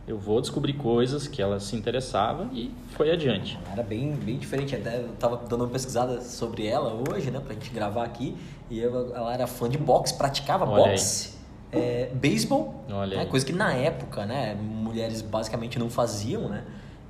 eu 0.07 0.19
vou 0.19 0.41
descobrir 0.41 0.73
coisas 0.73 1.29
que 1.29 1.43
ela 1.43 1.61
se 1.61 1.77
interessava 1.77 2.49
e 2.53 2.73
foi 2.91 3.11
adiante. 3.11 3.59
Era 3.71 3.83
bem, 3.83 4.13
bem 4.13 4.39
diferente, 4.39 4.75
até 4.75 5.01
eu 5.01 5.11
estava 5.13 5.37
dando 5.49 5.65
uma 5.65 5.71
pesquisada 5.71 6.21
sobre 6.23 6.67
ela 6.67 6.95
hoje, 7.09 7.31
né, 7.31 7.41
pra 7.41 7.53
gente 7.53 7.71
gravar 7.71 8.05
aqui, 8.05 8.35
e 8.71 8.79
eu, 8.79 9.15
ela 9.15 9.35
era 9.35 9.47
fã 9.47 9.69
de 9.69 9.77
boxe, 9.77 10.17
praticava 10.17 10.65
Olha 10.65 10.93
boxe. 10.93 11.37
É, 11.71 12.11
beisebol, 12.15 12.83
né, 13.19 13.27
coisa 13.27 13.45
que 13.45 13.53
na 13.53 13.75
época, 13.75 14.25
né, 14.25 14.55
mulheres 14.55 15.21
basicamente 15.21 15.79
não 15.79 15.91
faziam, 15.91 16.49
né, 16.49 16.65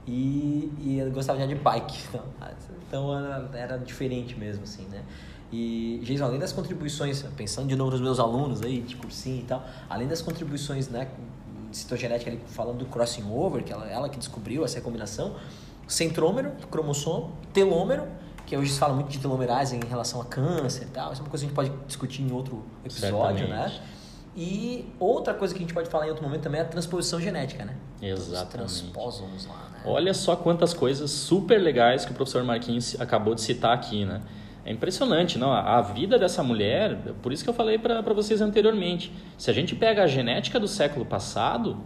e, 0.05 0.73
e 0.81 1.11
gostava 1.15 1.47
de 1.47 1.55
bike, 1.55 1.99
então, 2.09 2.23
então 2.89 3.17
era, 3.17 3.51
era 3.55 3.77
diferente 3.79 4.37
mesmo, 4.37 4.65
assim, 4.65 4.85
né. 4.91 5.03
E, 5.51 6.01
Jason, 6.05 6.25
além 6.25 6.39
das 6.39 6.53
contribuições, 6.53 7.23
pensando 7.37 7.69
de 7.69 7.77
novo 7.77 7.93
nos 7.93 8.01
meus 8.01 8.21
alunos 8.21 8.63
aí, 8.63 8.81
de 8.81 8.97
cursinho 8.97 9.41
e 9.41 9.45
tal, 9.45 9.65
além 9.89 10.07
das 10.07 10.21
contribuições, 10.21 10.89
né, 10.89 11.09
de 11.71 11.77
citogenética, 11.77 12.31
ali, 12.31 12.41
falando 12.49 12.79
do 12.79 12.87
crossing 12.87 13.25
over, 13.31 13.63
que 13.63 13.73
ela, 13.73 13.87
ela 13.89 14.09
que 14.09 14.19
descobriu 14.19 14.65
essa 14.65 14.81
combinação, 14.81 15.37
centrômero, 15.87 16.53
cromossomo, 16.71 17.33
telômero, 17.53 18.07
que 18.47 18.57
hoje 18.57 18.73
se 18.73 18.79
fala 18.79 18.95
muito 18.95 19.09
de 19.09 19.19
telomerase 19.19 19.77
em 19.77 19.85
relação 19.87 20.21
a 20.21 20.25
câncer 20.25 20.85
e 20.85 20.87
tal, 20.87 21.13
isso 21.13 21.21
é 21.21 21.25
uma 21.25 21.31
coisa 21.31 21.45
que 21.47 21.53
a 21.53 21.63
gente 21.63 21.71
pode 21.71 21.87
discutir 21.87 22.23
em 22.23 22.33
outro 22.33 22.65
episódio, 22.85 23.49
né? 23.49 23.57
Certamente. 23.57 23.81
né? 23.81 23.89
E 24.37 24.87
outra 25.01 25.35
coisa 25.35 25.53
que 25.53 25.59
a 25.59 25.63
gente 25.63 25.75
pode 25.75 25.89
falar 25.89 26.07
em 26.07 26.11
outro 26.11 26.23
momento 26.23 26.43
também 26.43 26.61
é 26.61 26.63
a 26.63 26.67
transposição 26.67 27.21
genética, 27.21 27.65
né? 27.65 27.75
Exatamente. 28.01 28.67
Os 28.67 28.81
transposons 28.81 29.47
lá, 29.47 29.69
né? 29.73 29.81
Olha 29.85 30.15
só 30.15 30.37
quantas 30.37 30.73
coisas 30.73 31.11
super 31.11 31.59
legais 31.59 32.05
que 32.05 32.13
o 32.13 32.15
professor 32.15 32.45
Marquinhos 32.45 32.99
acabou 33.01 33.35
de 33.35 33.41
citar 33.41 33.75
aqui, 33.75 34.05
né? 34.05 34.21
É 34.69 34.73
impressionante, 34.73 35.39
não? 35.39 35.51
A 35.51 35.81
vida 35.81 36.19
dessa 36.19 36.43
mulher, 36.43 36.99
por 37.23 37.33
isso 37.33 37.43
que 37.43 37.49
eu 37.49 37.55
falei 37.55 37.79
para 37.79 38.03
vocês 38.13 38.43
anteriormente. 38.43 39.11
Se 39.39 39.51
a 39.51 39.55
gente 39.55 39.75
pega 39.75 40.03
a 40.03 40.07
genética 40.07 40.61
do 40.61 40.69
século 40.69 41.07
passado, 41.07 41.79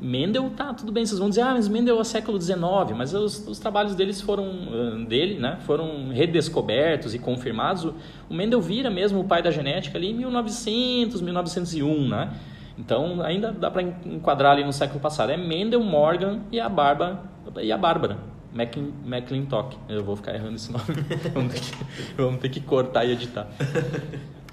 Mendel, 0.00 0.48
tá, 0.56 0.72
tudo 0.72 0.92
bem, 0.92 1.04
vocês 1.04 1.18
vão 1.18 1.28
dizer, 1.28 1.40
ah, 1.40 1.54
mas 1.54 1.66
Mendel 1.66 2.00
é 2.00 2.04
século 2.04 2.40
XIX, 2.40 2.60
mas 2.96 3.12
os, 3.14 3.44
os 3.48 3.58
trabalhos 3.58 3.96
deles 3.96 4.20
foram, 4.20 5.04
dele, 5.08 5.40
né, 5.40 5.58
foram 5.62 6.10
redescobertos 6.10 7.16
e 7.16 7.18
confirmados. 7.18 7.86
O, 7.86 7.94
o 8.30 8.34
Mendel 8.34 8.60
vira 8.60 8.88
mesmo 8.88 9.18
o 9.18 9.24
pai 9.24 9.42
da 9.42 9.50
genética 9.50 9.98
ali 9.98 10.10
em 10.10 10.14
1900, 10.14 11.20
1901, 11.20 12.08
né? 12.08 12.30
Então, 12.78 13.20
ainda 13.22 13.50
dá 13.50 13.72
para 13.72 13.82
enquadrar 13.82 14.52
ali 14.52 14.62
no 14.62 14.72
século 14.72 15.00
passado. 15.00 15.30
É 15.30 15.36
Mendel, 15.36 15.82
Morgan 15.82 16.42
e 16.52 16.60
a, 16.60 16.68
Barba, 16.68 17.24
e 17.60 17.72
a 17.72 17.76
Bárbara. 17.76 18.37
McClintock. 18.54 19.76
Eu 19.88 20.04
vou 20.04 20.16
ficar 20.16 20.34
errando 20.34 20.56
esse 20.56 20.70
nome. 20.72 20.84
vamos, 21.32 21.52
ter 21.52 21.60
que, 21.60 22.14
vamos, 22.16 22.40
ter 22.40 22.48
que, 22.48 22.60
cortar 22.60 23.04
e 23.04 23.12
editar. 23.12 23.48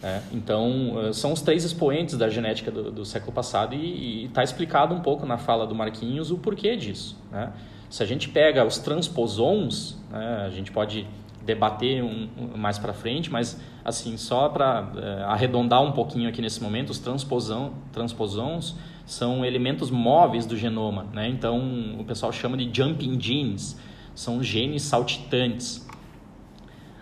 É, 0.03 0.21
então, 0.31 0.93
eh, 1.01 1.13
são 1.13 1.31
os 1.31 1.41
três 1.41 1.63
expoentes 1.63 2.15
da 2.17 2.29
genética 2.29 2.69
do, 2.69 2.91
do 2.91 3.05
século 3.05 3.31
passado 3.31 3.73
e 3.73 4.25
está 4.25 4.43
explicado 4.43 4.93
um 4.93 5.01
pouco 5.01 5.25
na 5.25 5.37
fala 5.37 5.65
do 5.65 5.73
Marquinhos 5.73 6.29
o 6.29 6.37
porquê 6.37 6.75
disso. 6.75 7.17
Né? 7.31 7.51
Se 7.89 8.03
a 8.03 8.05
gente 8.05 8.29
pega 8.29 8.63
os 8.65 8.77
transposons, 8.77 9.97
né, 10.11 10.43
a 10.45 10.49
gente 10.49 10.71
pode 10.71 11.07
debater 11.43 12.03
um, 12.03 12.27
um 12.37 12.57
mais 12.57 12.77
para 12.77 12.93
frente, 12.93 13.31
mas 13.31 13.59
assim 13.83 14.17
só 14.17 14.49
para 14.49 14.91
é, 14.97 15.23
arredondar 15.23 15.81
um 15.81 15.91
pouquinho 15.91 16.27
aqui 16.27 16.41
nesse 16.41 16.61
momento, 16.61 16.89
os 16.89 16.99
transposão, 16.99 17.73
transposons 17.93 18.75
são 19.05 19.45
elementos 19.45 19.91
móveis 19.91 20.45
do 20.45 20.57
genoma, 20.57 21.07
né? 21.13 21.29
Então 21.29 21.95
o 21.99 22.03
pessoal 22.03 22.31
chama 22.31 22.57
de 22.57 22.69
jumping 22.75 23.19
genes, 23.19 23.79
são 24.13 24.41
genes 24.41 24.83
saltitantes. 24.83 25.85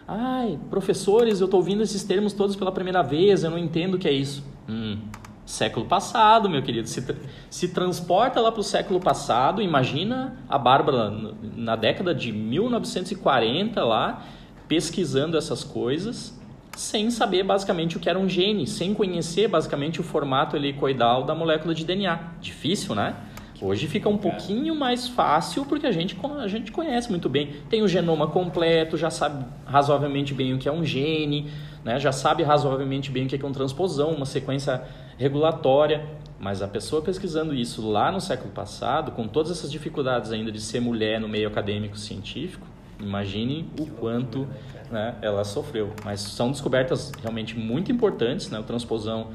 Ai, 0.07 0.60
professores, 0.69 1.39
eu 1.39 1.45
estou 1.45 1.60
ouvindo 1.60 1.81
esses 1.81 2.03
termos 2.03 2.33
todos 2.33 2.55
pela 2.55 2.72
primeira 2.72 3.01
vez, 3.01 3.43
eu 3.43 3.50
não 3.50 3.57
entendo 3.57 3.95
o 3.95 3.98
que 3.98 4.07
é 4.07 4.12
isso. 4.12 4.43
Hum, 4.67 4.98
século 5.45 5.86
passado, 5.86 6.50
meu 6.50 6.62
querido. 6.62 6.88
Se, 6.88 7.03
se 7.50 7.69
transporta 7.69 8.41
lá 8.41 8.51
para 8.51 8.60
o 8.60 8.63
século 8.63 9.00
passado, 9.00 9.62
imagina 9.62 10.38
a 10.50 10.57
Bárbara 10.57 11.10
na 11.55 11.75
década 11.77 12.13
de 12.13 12.33
1940 12.33 13.83
lá, 13.83 14.25
pesquisando 14.67 15.38
essas 15.38 15.63
coisas, 15.63 16.38
sem 16.75 17.11
saber 17.11 17.43
basicamente 17.43 17.97
o 17.97 17.99
que 17.99 18.09
era 18.09 18.17
um 18.17 18.27
gene, 18.27 18.65
sem 18.67 18.93
conhecer 18.93 19.47
basicamente 19.47 19.99
o 19.99 20.03
formato 20.03 20.55
helicoidal 20.55 21.23
da 21.23 21.35
molécula 21.35 21.73
de 21.73 21.85
DNA. 21.85 22.19
Difícil, 22.41 22.95
né? 22.95 23.15
Hoje 23.61 23.87
fica 23.87 24.09
um 24.09 24.17
pouquinho 24.17 24.75
mais 24.75 25.07
fácil 25.07 25.65
porque 25.65 25.87
a 25.87 25.91
gente, 25.91 26.17
a 26.37 26.47
gente 26.47 26.71
conhece 26.71 27.09
muito 27.09 27.29
bem. 27.29 27.53
Tem 27.69 27.81
o 27.81 27.87
genoma 27.87 28.27
completo, 28.27 28.97
já 28.97 29.09
sabe 29.09 29.45
razoavelmente 29.65 30.33
bem 30.33 30.53
o 30.53 30.57
que 30.57 30.67
é 30.67 30.71
um 30.71 30.83
gene, 30.83 31.49
né? 31.83 31.97
já 31.97 32.11
sabe 32.11 32.43
razoavelmente 32.43 33.09
bem 33.09 33.25
o 33.25 33.29
que 33.29 33.35
é 33.35 33.39
uma 33.39 33.53
transposão, 33.53 34.09
uma 34.09 34.25
sequência 34.25 34.83
regulatória. 35.17 36.05
Mas 36.39 36.61
a 36.61 36.67
pessoa 36.67 37.01
pesquisando 37.01 37.55
isso 37.55 37.87
lá 37.89 38.11
no 38.11 38.19
século 38.19 38.51
passado, 38.51 39.11
com 39.11 39.29
todas 39.29 39.49
essas 39.49 39.71
dificuldades 39.71 40.33
ainda 40.33 40.51
de 40.51 40.59
ser 40.59 40.81
mulher 40.81 41.17
no 41.21 41.29
meio 41.29 41.47
acadêmico 41.47 41.97
científico, 41.97 42.67
imagine 43.00 43.69
o 43.79 43.85
quanto 43.85 44.47
né, 44.91 45.15
ela 45.21 45.43
sofreu. 45.43 45.93
Mas 46.03 46.19
são 46.19 46.51
descobertas 46.51 47.12
realmente 47.21 47.57
muito 47.57 47.91
importantes. 47.91 48.50
Né? 48.50 48.59
O 48.59 48.63
transposão 48.63 49.31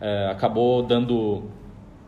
eh, 0.00 0.28
acabou 0.30 0.82
dando 0.82 1.44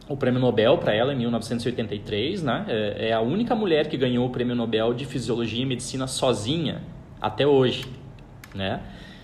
o 0.08 0.16
prêmio 0.16 0.40
Nobel 0.40 0.78
para 0.78 0.94
ela 0.94 1.12
em 1.12 1.16
1983, 1.16 2.42
né? 2.42 2.64
É, 2.68 3.08
é, 3.08 3.12
a 3.12 3.20
única 3.20 3.54
mulher 3.54 3.88
que 3.88 3.96
ganhou 3.96 4.26
o 4.26 4.30
prêmio 4.30 4.54
Nobel 4.54 4.92
de 4.92 5.04
Fisiologia 5.04 5.62
e 5.62 5.66
Medicina 5.66 6.06
sozinha 6.06 6.82
até 7.20 7.46
hoje, 7.46 7.84
né? 8.54 8.80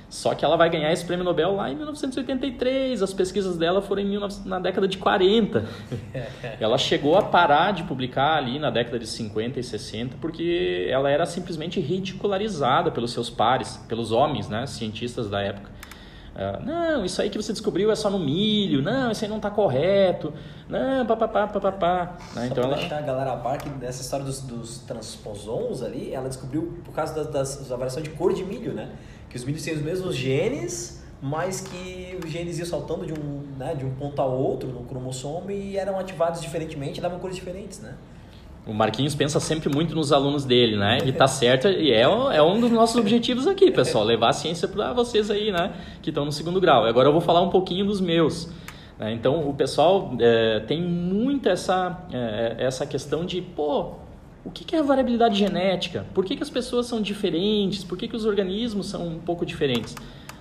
Só 0.09 0.35
que 0.35 0.45
ela 0.45 0.57
vai 0.57 0.71
ganhar 0.71 0.91
esse 0.91 1.05
prêmio 1.05 1.25
Nobel 1.25 1.55
lá 1.55 1.71
em 1.71 1.77
1983. 1.77 3.03
As 3.03 3.13
pesquisas 3.13 3.57
dela 3.57 3.83
foram 3.83 4.03
em 4.03 4.11
19... 4.11 4.49
na 4.49 4.59
década 4.59 4.89
de 4.89 4.97
40. 4.97 5.67
ela 6.59 6.79
chegou 6.79 7.17
a 7.17 7.23
parar 7.23 7.73
de 7.73 7.83
publicar 7.83 8.37
ali 8.37 8.59
na 8.59 8.71
década 8.71 8.99
de 8.99 9.07
50 9.07 9.61
e 9.61 9.63
60 9.63 10.17
porque 10.21 10.87
ela 10.91 11.11
era 11.11 11.27
simplesmente 11.27 11.79
ridicularizada 11.81 12.91
pelos 12.91 13.13
seus 13.13 13.29
pares, 13.29 13.77
pelos 13.89 14.11
homens, 14.11 14.49
né, 14.49 14.67
cientistas 14.67 15.29
da 15.29 15.43
época. 15.43 15.78
Uh, 16.39 16.65
não, 16.65 17.05
isso 17.05 17.21
aí 17.21 17.29
que 17.29 17.37
você 17.37 17.51
descobriu 17.51 17.91
é 17.91 17.97
só 17.97 18.09
no 18.09 18.19
milho. 18.19 18.81
Não, 18.81 19.11
isso 19.11 19.25
aí 19.25 19.29
não 19.29 19.39
está 19.39 19.51
correto. 19.51 20.33
Não, 20.69 21.05
papapá, 21.05 21.49
papapá. 21.49 22.17
Né? 22.33 22.47
Então 22.53 22.63
ela... 22.63 22.77
deixar 22.77 22.99
a 22.99 23.01
galera 23.01 23.33
a 23.33 23.37
par 23.37 23.59
que 23.59 23.69
nessa 23.69 24.03
história 24.03 24.25
dos, 24.25 24.41
dos 24.43 24.79
transposons 24.81 25.83
ali, 25.83 26.15
ela 26.15 26.29
descobriu 26.29 26.79
por 26.85 26.95
causa 26.95 27.13
das, 27.13 27.27
das, 27.27 27.69
da 27.69 27.75
variação 27.75 28.01
de 28.01 28.11
cor 28.11 28.33
de 28.33 28.45
milho, 28.45 28.73
né? 28.73 28.89
Que 29.29 29.37
os 29.37 29.45
milhos 29.45 29.65
têm 29.65 29.75
os 29.75 29.83
mesmos 29.83 30.15
genes, 30.15 31.03
mas 31.21 31.61
que 31.61 32.17
os 32.25 32.31
genes 32.31 32.61
iam 32.61 32.67
saltando 32.67 33.05
de 33.05 33.13
um, 33.13 33.43
né, 33.59 33.75
de 33.75 33.85
um 33.85 33.93
ponto 33.95 34.23
a 34.23 34.25
outro 34.25 34.69
no 34.69 34.85
cromossomo 34.85 35.51
e 35.51 35.77
eram 35.77 35.99
ativados 35.99 36.41
diferentemente 36.41 37.01
e 37.01 37.03
davam 37.03 37.19
cores 37.19 37.35
diferentes, 37.35 37.81
né? 37.81 37.95
O 38.67 38.75
Marquinhos 38.75 39.15
pensa 39.15 39.41
sempre 39.41 39.75
muito 39.75 39.95
nos 39.95 40.13
alunos 40.13 40.45
dele, 40.45 40.77
né? 40.77 40.99
E 41.07 41.13
tá 41.13 41.27
certo, 41.27 41.69
e 41.69 41.91
é, 41.91 42.03
é 42.03 42.43
um 42.43 42.61
dos 42.61 42.71
nossos 42.71 42.97
objetivos 42.97 43.47
aqui, 43.47 43.71
pessoal, 43.71 44.05
levar 44.05 44.29
a 44.29 44.33
ciência 44.33 44.69
para 44.69 44.93
vocês 44.93 45.31
aí, 45.31 45.51
né? 45.51 45.73
Que 46.03 46.11
estão 46.11 46.25
no 46.25 46.33
segundo 46.33 46.61
grau. 46.61 46.85
Agora 46.85 47.09
eu 47.09 47.13
vou 47.13 47.23
falar 47.23 47.41
um 47.41 47.49
pouquinho 47.49 47.87
dos 47.87 48.01
meus. 48.01 48.51
Né? 48.99 49.13
Então, 49.13 49.49
o 49.49 49.55
pessoal 49.55 50.15
é, 50.21 50.61
tem 50.61 50.83
muito 50.83 51.49
essa, 51.49 52.05
é, 52.13 52.57
essa 52.59 52.85
questão 52.85 53.25
de, 53.25 53.41
pô, 53.41 53.93
o 54.45 54.51
que 54.51 54.75
é 54.75 54.81
a 54.81 54.83
variabilidade 54.83 55.39
genética? 55.39 56.05
Por 56.13 56.25
que, 56.25 56.37
que 56.37 56.43
as 56.43 56.51
pessoas 56.51 56.87
são 56.87 57.01
diferentes? 57.01 57.85
Por 57.85 57.97
que, 57.97 58.09
que 58.09 58.17
os 58.17 58.25
organismos 58.25 58.89
são 58.89 59.07
um 59.07 59.19
pouco 59.19 59.47
diferentes? 59.47 59.95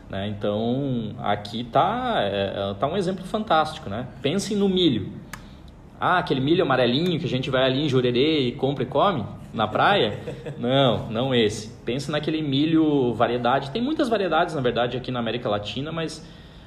Né? 0.10 0.28
Então, 0.30 1.16
aqui 1.20 1.64
tá, 1.64 2.16
é, 2.22 2.74
tá 2.80 2.88
um 2.88 2.96
exemplo 2.96 3.26
fantástico, 3.26 3.90
né? 3.90 4.08
Pensem 4.22 4.56
no 4.56 4.70
milho. 4.70 5.12
Ah, 6.00 6.20
aquele 6.20 6.40
milho 6.40 6.64
amarelinho 6.64 7.20
que 7.20 7.26
a 7.26 7.30
gente 7.30 7.50
vai 7.50 7.64
ali 7.64 7.86
em 7.86 7.90
Jurerê 7.90 8.42
e 8.48 8.52
compra 8.52 8.84
e 8.84 8.88
come 8.88 9.26
na 9.54 9.68
praia? 9.68 10.20
Não, 10.60 11.10
não 11.10 11.34
esse. 11.34 11.70
Pensa 11.84 12.12
naquele 12.12 12.42
milho 12.42 13.14
variedade. 13.14 13.72
Tem 13.72 13.82
muitas 13.82 14.08
variedades, 14.08 14.54
na 14.54 14.62
verdade, 14.62 14.98
aqui 14.98 15.10
na 15.10 15.20
América 15.20 15.50
Latina, 15.50 15.92
mas 15.92 16.24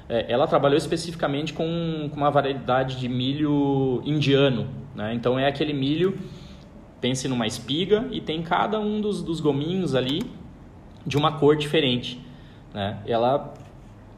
é, 0.09 0.25
ela 0.29 0.45
trabalhou 0.47 0.77
especificamente 0.77 1.53
com, 1.53 2.09
com, 2.11 2.17
uma 2.17 2.29
variedade 2.29 2.97
de 2.97 3.07
milho 3.07 4.01
indiano. 4.03 4.67
Né? 4.93 5.13
Então 5.13 5.39
é 5.39 5.47
aquele 5.47 5.71
milho, 5.71 6.17
pense 6.99 7.27
numa 7.29 7.47
espiga 7.47 8.05
e 8.11 8.19
tem 8.19 8.41
cada 8.41 8.79
um 8.79 8.99
dos, 8.99 9.21
dos 9.23 9.39
gominhos 9.39 9.95
ali 9.95 10.21
de 11.05 11.17
uma 11.17 11.33
cor 11.33 11.55
diferente. 11.55 12.19
Né? 12.73 12.97
Ela, 13.05 13.53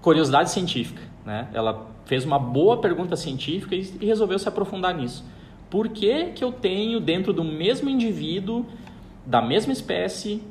curiosidade 0.02 0.50
científica, 0.50 1.02
né? 1.24 1.48
ela 1.54 1.93
fez 2.06 2.26
uma 2.26 2.40
boa 2.40 2.78
pergunta 2.78 3.16
científica 3.16 3.76
e, 3.76 3.82
resolveu 4.06 4.38
se 4.38 4.48
aprofundar 4.48 4.94
nisso. 4.94 5.24
Por 5.70 5.90
que, 5.90 6.26
que 6.32 6.44
eu 6.44 6.52
tenho 6.52 7.00
dentro 7.00 7.34
do 7.34 7.44
mesmo 7.44 7.90
indivíduo, 7.90 8.66
da 9.26 9.42
mesma 9.42 9.74
espécie, 9.74 10.44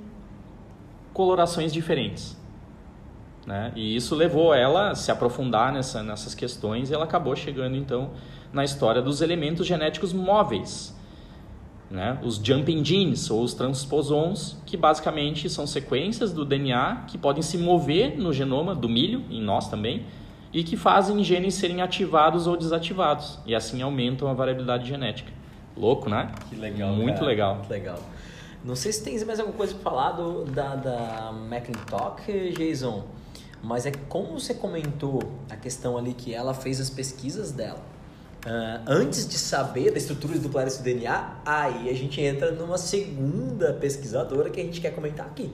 colorações 1.12 1.72
diferentes? 1.72 2.36
Né? 3.46 3.72
E 3.74 3.94
isso 3.94 4.14
levou 4.14 4.54
ela 4.54 4.90
a 4.90 4.94
se 4.94 5.10
aprofundar 5.10 5.72
nessa, 5.72 6.02
nessas 6.02 6.34
questões 6.34 6.90
e 6.90 6.94
ela 6.94 7.04
acabou 7.04 7.34
chegando 7.34 7.76
então 7.76 8.10
na 8.52 8.64
história 8.64 9.02
dos 9.02 9.20
elementos 9.20 9.66
genéticos 9.66 10.12
móveis. 10.12 10.96
Né? 11.90 12.18
Os 12.22 12.36
jumping 12.36 12.84
genes 12.84 13.30
ou 13.30 13.42
os 13.42 13.52
transposons, 13.52 14.56
que 14.64 14.76
basicamente 14.76 15.50
são 15.50 15.66
sequências 15.66 16.32
do 16.32 16.44
DNA 16.44 17.04
que 17.06 17.18
podem 17.18 17.42
se 17.42 17.58
mover 17.58 18.16
no 18.16 18.32
genoma 18.32 18.74
do 18.74 18.88
milho, 18.88 19.22
em 19.30 19.42
nós 19.42 19.68
também, 19.68 20.06
e 20.52 20.62
que 20.62 20.76
fazem 20.76 21.22
genes 21.24 21.54
serem 21.54 21.80
ativados 21.80 22.46
ou 22.46 22.56
desativados 22.56 23.38
e 23.46 23.54
assim 23.54 23.80
aumentam 23.82 24.28
a 24.28 24.34
variabilidade 24.34 24.86
genética. 24.86 25.32
Louco, 25.76 26.10
né? 26.10 26.30
Que 26.48 26.56
legal. 26.56 26.92
Muito 26.92 27.14
cara. 27.14 27.26
legal. 27.26 27.54
Muito 27.56 27.70
legal. 27.70 27.98
Não 28.64 28.76
sei 28.76 28.92
se 28.92 29.02
tem 29.02 29.24
mais 29.24 29.40
alguma 29.40 29.56
coisa 29.56 29.74
para 29.74 29.82
falar 29.82 30.12
do, 30.12 30.44
da, 30.44 30.76
da 30.76 31.32
Jason, 32.56 33.04
mas 33.62 33.86
é 33.86 33.92
como 34.08 34.38
você 34.38 34.54
comentou 34.54 35.20
a 35.50 35.56
questão 35.56 35.96
ali 35.96 36.14
que 36.14 36.34
ela 36.34 36.54
fez 36.54 36.80
as 36.80 36.90
pesquisas 36.90 37.50
dela. 37.50 37.80
Uh, 38.44 38.82
antes 38.86 39.28
de 39.28 39.38
saber 39.38 39.92
da 39.92 39.98
estrutura 39.98 40.36
duplares 40.38 40.76
do 40.76 40.82
DNA, 40.82 41.36
aí 41.46 41.88
a 41.88 41.94
gente 41.94 42.20
entra 42.20 42.50
numa 42.50 42.76
segunda 42.76 43.72
pesquisadora 43.72 44.50
que 44.50 44.60
a 44.60 44.64
gente 44.64 44.80
quer 44.80 44.90
comentar 44.90 45.26
aqui. 45.26 45.52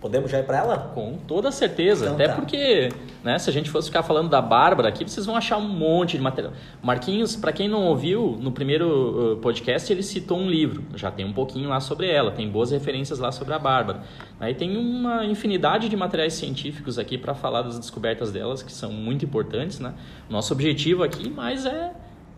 Podemos 0.00 0.30
já 0.30 0.38
ir 0.38 0.44
para 0.44 0.58
ela? 0.58 0.78
Com 0.94 1.18
toda 1.26 1.50
certeza. 1.50 2.04
Então, 2.04 2.14
Até 2.14 2.28
tá. 2.28 2.34
porque, 2.34 2.90
né, 3.24 3.38
se 3.38 3.48
a 3.48 3.52
gente 3.52 3.70
fosse 3.70 3.88
ficar 3.88 4.02
falando 4.02 4.28
da 4.28 4.42
Bárbara 4.42 4.88
aqui, 4.88 5.04
vocês 5.04 5.24
vão 5.24 5.34
achar 5.34 5.56
um 5.56 5.68
monte 5.68 6.16
de 6.16 6.22
material. 6.22 6.52
Marquinhos, 6.82 7.34
para 7.34 7.50
quem 7.50 7.68
não 7.68 7.84
ouviu, 7.84 8.36
no 8.38 8.52
primeiro 8.52 9.32
uh, 9.32 9.36
podcast 9.38 9.90
ele 9.90 10.02
citou 10.02 10.38
um 10.38 10.48
livro. 10.48 10.84
Já 10.94 11.10
tem 11.10 11.24
um 11.24 11.32
pouquinho 11.32 11.70
lá 11.70 11.80
sobre 11.80 12.10
ela, 12.10 12.30
tem 12.30 12.48
boas 12.48 12.70
referências 12.70 13.18
lá 13.18 13.32
sobre 13.32 13.54
a 13.54 13.58
Bárbara. 13.58 14.02
Aí 14.38 14.54
tem 14.54 14.76
uma 14.76 15.24
infinidade 15.24 15.88
de 15.88 15.96
materiais 15.96 16.34
científicos 16.34 16.98
aqui 16.98 17.16
para 17.16 17.34
falar 17.34 17.62
das 17.62 17.78
descobertas 17.78 18.30
delas, 18.30 18.62
que 18.62 18.72
são 18.72 18.92
muito 18.92 19.24
importantes, 19.24 19.80
né? 19.80 19.94
Nosso 20.28 20.52
objetivo 20.52 21.02
aqui, 21.02 21.30
mais 21.30 21.64
é 21.64 21.92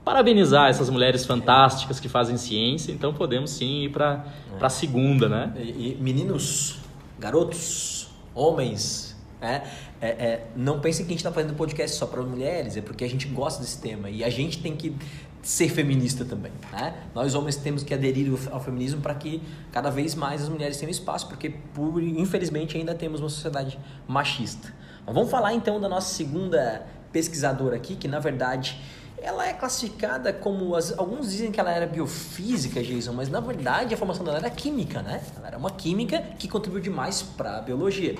parabenizar 0.05 0.71
essas 0.71 0.88
mulheres 0.88 1.27
fantásticas 1.27 2.00
que 2.00 2.09
fazem 2.09 2.38
ciência, 2.38 2.93
então 2.93 3.12
podemos 3.12 3.50
sim 3.50 3.83
ir 3.83 3.91
para 3.91 4.25
a 4.59 4.71
segunda, 4.71 5.29
né? 5.29 5.53
E, 5.59 5.97
e 5.99 5.99
meninos, 6.00 6.79
garotos, 7.18 8.08
homens, 8.34 9.16
né? 9.40 9.62
É, 10.00 10.08
é, 10.08 10.46
não 10.54 10.80
pensem 10.80 11.04
que 11.04 11.10
a 11.10 11.14
gente 11.14 11.20
está 11.20 11.32
fazendo 11.32 11.54
podcast 11.54 11.96
só 11.96 12.06
para 12.06 12.22
mulheres, 12.22 12.76
é 12.76 12.80
porque 12.80 13.04
a 13.04 13.08
gente 13.08 13.26
gosta 13.28 13.60
desse 13.60 13.80
tema 13.80 14.08
e 14.08 14.22
a 14.22 14.30
gente 14.30 14.62
tem 14.62 14.76
que 14.76 14.94
ser 15.42 15.68
feminista 15.68 16.25
também, 16.25 16.52
né? 16.72 16.94
Nós 17.14 17.34
homens 17.34 17.56
temos 17.56 17.82
que 17.82 17.94
aderir 17.94 18.30
ao 18.50 18.60
feminismo 18.60 19.00
para 19.00 19.14
que 19.14 19.42
cada 19.72 19.90
vez 19.90 20.14
mais 20.14 20.42
as 20.42 20.48
mulheres 20.48 20.76
tenham 20.76 20.90
espaço, 20.90 21.28
porque 21.28 21.50
por, 21.50 22.02
infelizmente 22.02 22.76
ainda 22.76 22.94
temos 22.94 23.20
uma 23.20 23.28
sociedade 23.28 23.78
machista. 24.06 24.72
Mas 25.06 25.14
vamos 25.14 25.30
falar 25.30 25.54
então 25.54 25.80
da 25.80 25.88
nossa 25.88 26.14
segunda 26.14 26.87
pesquisadora 27.12 27.76
aqui, 27.76 27.96
que 27.96 28.06
na 28.06 28.18
verdade 28.18 28.80
ela 29.22 29.46
é 29.46 29.52
classificada 29.52 30.32
como. 30.32 30.75
As, 30.75 30.96
alguns 30.98 31.30
dizem 31.30 31.50
que 31.50 31.60
ela 31.60 31.70
era 31.70 31.87
biofísica, 31.87 32.82
Jason, 32.82 33.12
mas 33.12 33.28
na 33.28 33.40
verdade 33.40 33.94
a 33.94 33.96
formação 33.96 34.25
dela 34.25 34.38
era 34.38 34.50
química, 34.50 35.02
né? 35.02 35.22
Ela 35.37 35.48
era 35.48 35.58
uma 35.58 35.70
química 35.70 36.20
que 36.38 36.48
contribuiu 36.48 36.82
demais 36.82 37.22
para 37.22 37.58
a 37.58 37.60
biologia. 37.60 38.16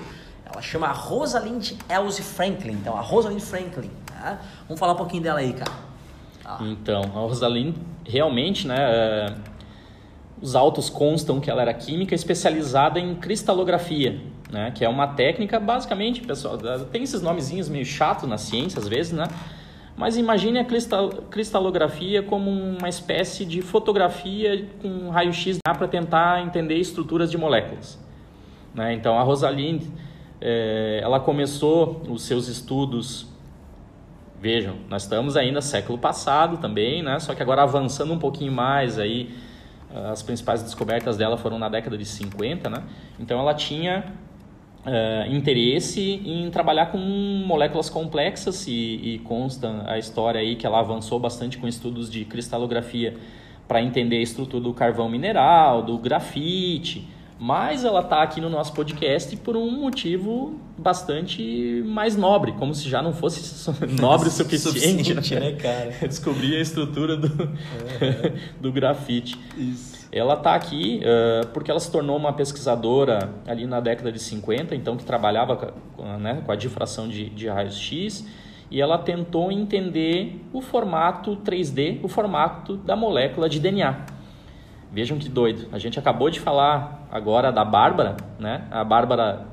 Ela 0.51 0.61
chama 0.61 0.87
Rosalind 0.87 1.73
Elsie 1.89 2.23
Franklin. 2.23 2.73
Então, 2.73 2.97
a 2.97 3.01
Rosalind 3.01 3.39
Franklin. 3.39 3.91
Tá? 4.07 4.39
Vamos 4.67 4.79
falar 4.79 4.93
um 4.93 4.97
pouquinho 4.97 5.21
dela 5.21 5.39
aí, 5.39 5.53
cara. 5.53 5.71
Ah. 6.43 6.57
Então, 6.61 7.01
a 7.03 7.19
Rosalind 7.19 7.75
realmente, 8.05 8.67
né? 8.67 8.77
É... 8.79 9.35
os 10.41 10.55
autos 10.55 10.89
constam 10.89 11.39
que 11.39 11.51
ela 11.51 11.61
era 11.61 11.73
química 11.73 12.15
especializada 12.15 12.99
em 12.99 13.15
cristalografia, 13.15 14.19
né? 14.51 14.71
Que 14.71 14.83
é 14.83 14.89
uma 14.89 15.07
técnica, 15.07 15.59
basicamente, 15.59 16.21
pessoal, 16.21 16.57
tem 16.91 17.03
esses 17.03 17.21
nomezinhos 17.21 17.69
meio 17.69 17.85
chato 17.85 18.25
na 18.25 18.37
ciência 18.37 18.79
às 18.79 18.87
vezes, 18.87 19.11
né? 19.11 19.27
Mas 19.99 20.15
imagine 20.15 20.59
a 20.59 20.63
cristal, 20.63 21.09
cristalografia 21.29 22.23
como 22.23 22.49
uma 22.49 22.87
espécie 22.87 23.43
de 23.43 23.61
fotografia 23.61 24.65
com 24.81 25.09
raio-x 25.09 25.57
para 25.61 25.89
tentar 25.89 26.41
entender 26.41 26.75
estruturas 26.75 27.29
de 27.29 27.37
moléculas. 27.37 27.99
Né? 28.73 28.93
Então 28.93 29.19
a 29.19 29.23
Rosalind, 29.23 29.83
é, 30.39 31.01
ela 31.03 31.19
começou 31.19 32.01
os 32.07 32.23
seus 32.23 32.47
estudos 32.47 33.27
Vejam, 34.41 34.77
nós 34.87 35.03
estamos 35.03 35.35
ainda 35.35 35.59
século 35.59 35.97
passado 35.97 36.59
também, 36.59 37.03
né? 37.03 37.19
Só 37.19 37.35
que 37.35 37.43
agora 37.43 37.61
avançando 37.61 38.13
um 38.13 38.17
pouquinho 38.17 38.53
mais 38.53 38.97
aí, 38.97 39.35
as 40.09 40.23
principais 40.23 40.63
descobertas 40.63 41.17
dela 41.17 41.35
foram 41.35 41.59
na 41.59 41.67
década 41.67 41.97
de 41.97 42.05
50, 42.05 42.69
né? 42.69 42.83
Então 43.19 43.37
ela 43.37 43.53
tinha 43.53 44.13
uh, 44.89 45.33
interesse 45.33 46.01
em 46.01 46.49
trabalhar 46.49 46.87
com 46.87 46.97
moléculas 46.97 47.89
complexas 47.89 48.67
e, 48.67 48.71
e 48.71 49.19
consta 49.19 49.83
a 49.85 49.97
história 49.97 50.41
aí 50.41 50.55
que 50.55 50.65
ela 50.65 50.79
avançou 50.79 51.19
bastante 51.19 51.57
com 51.57 51.67
estudos 51.67 52.09
de 52.09 52.25
cristalografia 52.25 53.15
para 53.67 53.81
entender 53.81 54.17
a 54.17 54.21
estrutura 54.21 54.63
do 54.63 54.73
carvão 54.73 55.07
mineral, 55.07 55.83
do 55.83 55.97
grafite, 55.97 57.07
mas 57.39 57.85
ela 57.85 58.01
está 58.01 58.23
aqui 58.23 58.41
no 58.41 58.49
nosso 58.49 58.73
podcast 58.73 59.35
por 59.37 59.55
um 59.55 59.71
motivo 59.71 60.59
bastante 60.77 61.83
mais 61.85 62.17
nobre, 62.17 62.51
como 62.53 62.73
se 62.73 62.89
já 62.89 63.01
não 63.01 63.13
fosse 63.13 63.69
nobre 64.01 64.27
o 64.27 64.31
suficiente, 64.31 65.13
suficiente 65.13 65.35
né? 65.35 65.51
né, 65.51 65.51
cara? 65.53 65.93
Descobrir 66.07 66.55
a 66.57 66.61
estrutura 66.61 67.15
do, 67.15 67.27
uhum. 67.27 67.49
do 68.59 68.71
grafite. 68.71 69.37
Isso. 69.55 69.98
Ela 70.11 70.33
está 70.33 70.55
aqui 70.55 71.01
uh, 71.03 71.47
porque 71.49 71.69
ela 71.69 71.79
se 71.79 71.91
tornou 71.91 72.17
uma 72.17 72.33
pesquisadora 72.33 73.29
ali 73.45 73.67
na 73.67 73.79
década 73.79 74.11
de 74.11 74.19
50, 74.19 74.73
então 74.75 74.97
que 74.97 75.03
trabalhava 75.03 75.55
com, 75.55 76.03
né, 76.17 76.41
com 76.43 76.51
a 76.51 76.55
difração 76.55 77.07
de, 77.07 77.29
de 77.29 77.47
raios-x, 77.47 78.25
e 78.71 78.81
ela 78.81 78.97
tentou 78.97 79.51
entender 79.51 80.43
o 80.51 80.61
formato 80.61 81.35
3D, 81.37 81.99
o 82.03 82.07
formato 82.07 82.77
da 82.77 82.95
molécula 82.95 83.47
de 83.47 83.59
DNA. 83.59 84.05
Vejam 84.91 85.19
que 85.19 85.29
doido. 85.29 85.67
A 85.71 85.77
gente 85.77 85.99
acabou 85.99 86.29
de 86.31 86.39
falar 86.39 87.07
agora 87.11 87.51
da 87.51 87.63
Bárbara, 87.63 88.17
né? 88.39 88.63
A 88.71 88.83
Bárbara 88.83 89.45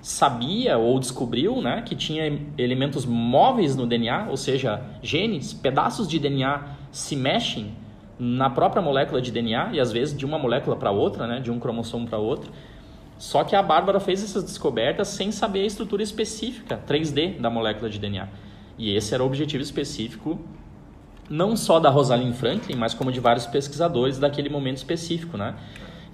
sabia 0.00 0.76
ou 0.76 1.00
descobriu, 1.00 1.62
né, 1.62 1.80
que 1.80 1.96
tinha 1.96 2.38
elementos 2.58 3.06
móveis 3.06 3.74
no 3.74 3.86
DNA, 3.86 4.26
ou 4.28 4.36
seja, 4.36 4.82
genes, 5.02 5.54
pedaços 5.54 6.06
de 6.06 6.18
DNA 6.18 6.62
se 6.92 7.16
mexem 7.16 7.72
na 8.18 8.48
própria 8.48 8.80
molécula 8.82 9.20
de 9.20 9.30
DNA 9.30 9.70
e 9.72 9.80
às 9.80 9.90
vezes 9.90 10.16
de 10.16 10.24
uma 10.24 10.38
molécula 10.38 10.76
para 10.76 10.90
outra, 10.90 11.26
né, 11.26 11.40
de 11.40 11.50
um 11.50 11.58
cromossomo 11.58 12.06
para 12.06 12.18
outro. 12.18 12.50
Só 13.18 13.44
que 13.44 13.54
a 13.54 13.62
Bárbara 13.62 14.00
fez 14.00 14.22
essas 14.22 14.42
descobertas 14.42 15.08
sem 15.08 15.30
saber 15.30 15.62
a 15.62 15.66
estrutura 15.66 16.02
específica 16.02 16.80
3D 16.86 17.40
da 17.40 17.48
molécula 17.48 17.88
de 17.88 17.98
DNA. 17.98 18.28
E 18.76 18.94
esse 18.94 19.14
era 19.14 19.22
o 19.22 19.26
objetivo 19.26 19.62
específico 19.62 20.38
não 21.28 21.56
só 21.56 21.80
da 21.80 21.90
Rosalind 21.90 22.34
Franklin, 22.34 22.76
mas 22.76 22.92
como 22.92 23.10
de 23.10 23.20
vários 23.20 23.46
pesquisadores 23.46 24.18
daquele 24.18 24.48
momento 24.48 24.76
específico, 24.78 25.36
né? 25.36 25.54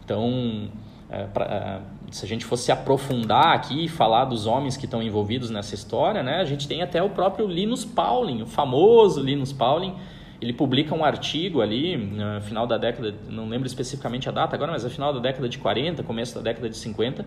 Então, 0.04 0.68
é, 1.10 1.24
pra, 1.24 1.44
é, 1.44 1.80
se 2.10 2.24
a 2.24 2.28
gente 2.28 2.44
fosse 2.44 2.70
aprofundar 2.70 3.54
aqui 3.54 3.86
e 3.86 3.88
falar 3.88 4.26
dos 4.26 4.46
homens 4.46 4.76
que 4.76 4.84
estão 4.84 5.02
envolvidos 5.02 5.50
nessa 5.50 5.74
história, 5.74 6.22
né? 6.22 6.36
A 6.36 6.44
gente 6.44 6.68
tem 6.68 6.82
até 6.82 7.02
o 7.02 7.10
próprio 7.10 7.46
Linus 7.46 7.84
Pauling, 7.84 8.42
o 8.42 8.46
famoso 8.46 9.20
Linus 9.20 9.52
Pauling. 9.52 9.94
Ele 10.40 10.52
publica 10.52 10.94
um 10.94 11.04
artigo 11.04 11.60
ali, 11.60 11.96
no 11.96 12.40
final 12.40 12.66
da 12.66 12.78
década, 12.78 13.14
não 13.28 13.48
lembro 13.48 13.66
especificamente 13.66 14.28
a 14.28 14.32
data 14.32 14.56
agora, 14.56 14.72
mas 14.72 14.84
no 14.84 14.90
final 14.90 15.12
da 15.12 15.20
década 15.20 15.48
de 15.48 15.58
40, 15.58 16.02
começo 16.02 16.34
da 16.34 16.40
década 16.40 16.68
de 16.68 16.76
50, 16.76 17.26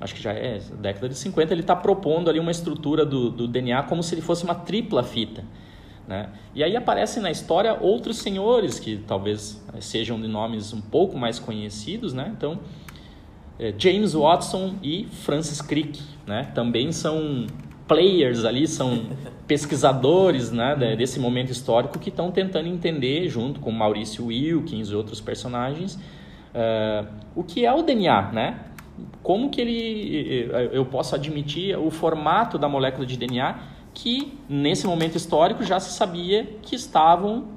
acho 0.00 0.14
que 0.14 0.22
já 0.22 0.32
é 0.32 0.60
década 0.80 1.08
de 1.08 1.14
50, 1.14 1.52
ele 1.52 1.62
está 1.62 1.74
propondo 1.74 2.28
ali 2.28 2.38
uma 2.38 2.50
estrutura 2.50 3.06
do, 3.06 3.30
do 3.30 3.48
DNA 3.48 3.84
como 3.84 4.02
se 4.02 4.14
ele 4.14 4.22
fosse 4.22 4.44
uma 4.44 4.54
tripla 4.54 5.02
fita. 5.02 5.44
Né? 6.06 6.28
E 6.54 6.62
aí 6.64 6.76
aparecem 6.76 7.22
na 7.22 7.30
história 7.30 7.74
outros 7.80 8.18
senhores 8.18 8.78
que 8.80 8.98
talvez 9.06 9.64
eh, 9.72 9.80
sejam 9.80 10.20
de 10.20 10.26
nomes 10.26 10.72
um 10.72 10.80
pouco 10.80 11.16
mais 11.16 11.38
conhecidos, 11.38 12.12
né? 12.12 12.32
Então, 12.36 12.58
é, 13.58 13.72
James 13.78 14.12
Watson 14.12 14.74
e 14.82 15.06
Francis 15.06 15.62
Crick, 15.62 16.02
né? 16.26 16.50
Também 16.54 16.90
são 16.90 17.46
players 17.92 18.44
ali, 18.44 18.66
são 18.66 19.06
pesquisadores 19.46 20.50
né, 20.50 20.74
desse 20.96 21.20
momento 21.20 21.50
histórico 21.50 21.98
que 21.98 22.08
estão 22.08 22.30
tentando 22.30 22.68
entender, 22.68 23.28
junto 23.28 23.60
com 23.60 23.70
Maurício 23.70 24.26
Wilkins 24.26 24.88
e 24.88 24.94
outros 24.94 25.20
personagens, 25.20 25.94
uh, 25.94 27.06
o 27.36 27.44
que 27.44 27.66
é 27.66 27.72
o 27.72 27.82
DNA, 27.82 28.32
né? 28.32 28.60
Como 29.22 29.50
que 29.50 29.60
ele, 29.60 30.50
eu 30.72 30.84
posso 30.84 31.14
admitir 31.14 31.76
o 31.78 31.90
formato 31.90 32.58
da 32.58 32.68
molécula 32.68 33.06
de 33.06 33.16
DNA 33.16 33.58
que 33.94 34.38
nesse 34.48 34.86
momento 34.86 35.16
histórico 35.16 35.64
já 35.64 35.80
se 35.80 35.92
sabia 35.92 36.44
que 36.62 36.74
estavam 36.74 37.48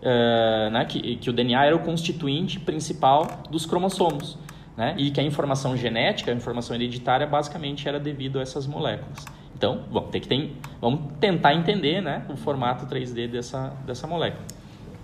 é, 0.00 0.70
né, 0.70 0.84
que, 0.84 1.16
que 1.16 1.30
o 1.30 1.32
DNA 1.32 1.66
era 1.66 1.76
o 1.76 1.80
constituinte 1.80 2.60
principal 2.60 3.26
dos 3.50 3.66
cromossomos 3.66 4.38
né, 4.76 4.94
e 4.96 5.10
que 5.10 5.20
a 5.20 5.22
informação 5.22 5.76
genética, 5.76 6.30
a 6.30 6.34
informação 6.34 6.76
hereditária 6.76 7.26
basicamente 7.26 7.88
era 7.88 7.98
devido 7.98 8.38
a 8.38 8.42
essas 8.42 8.66
moléculas. 8.66 9.24
Então, 9.58 9.82
bom, 9.90 10.02
tem 10.02 10.20
que 10.20 10.28
ter, 10.28 10.56
vamos 10.80 11.12
tentar 11.18 11.52
entender 11.52 12.00
né, 12.00 12.24
o 12.28 12.36
formato 12.36 12.86
3D 12.86 13.28
dessa, 13.28 13.72
dessa 13.84 14.06
molécula. 14.06 14.44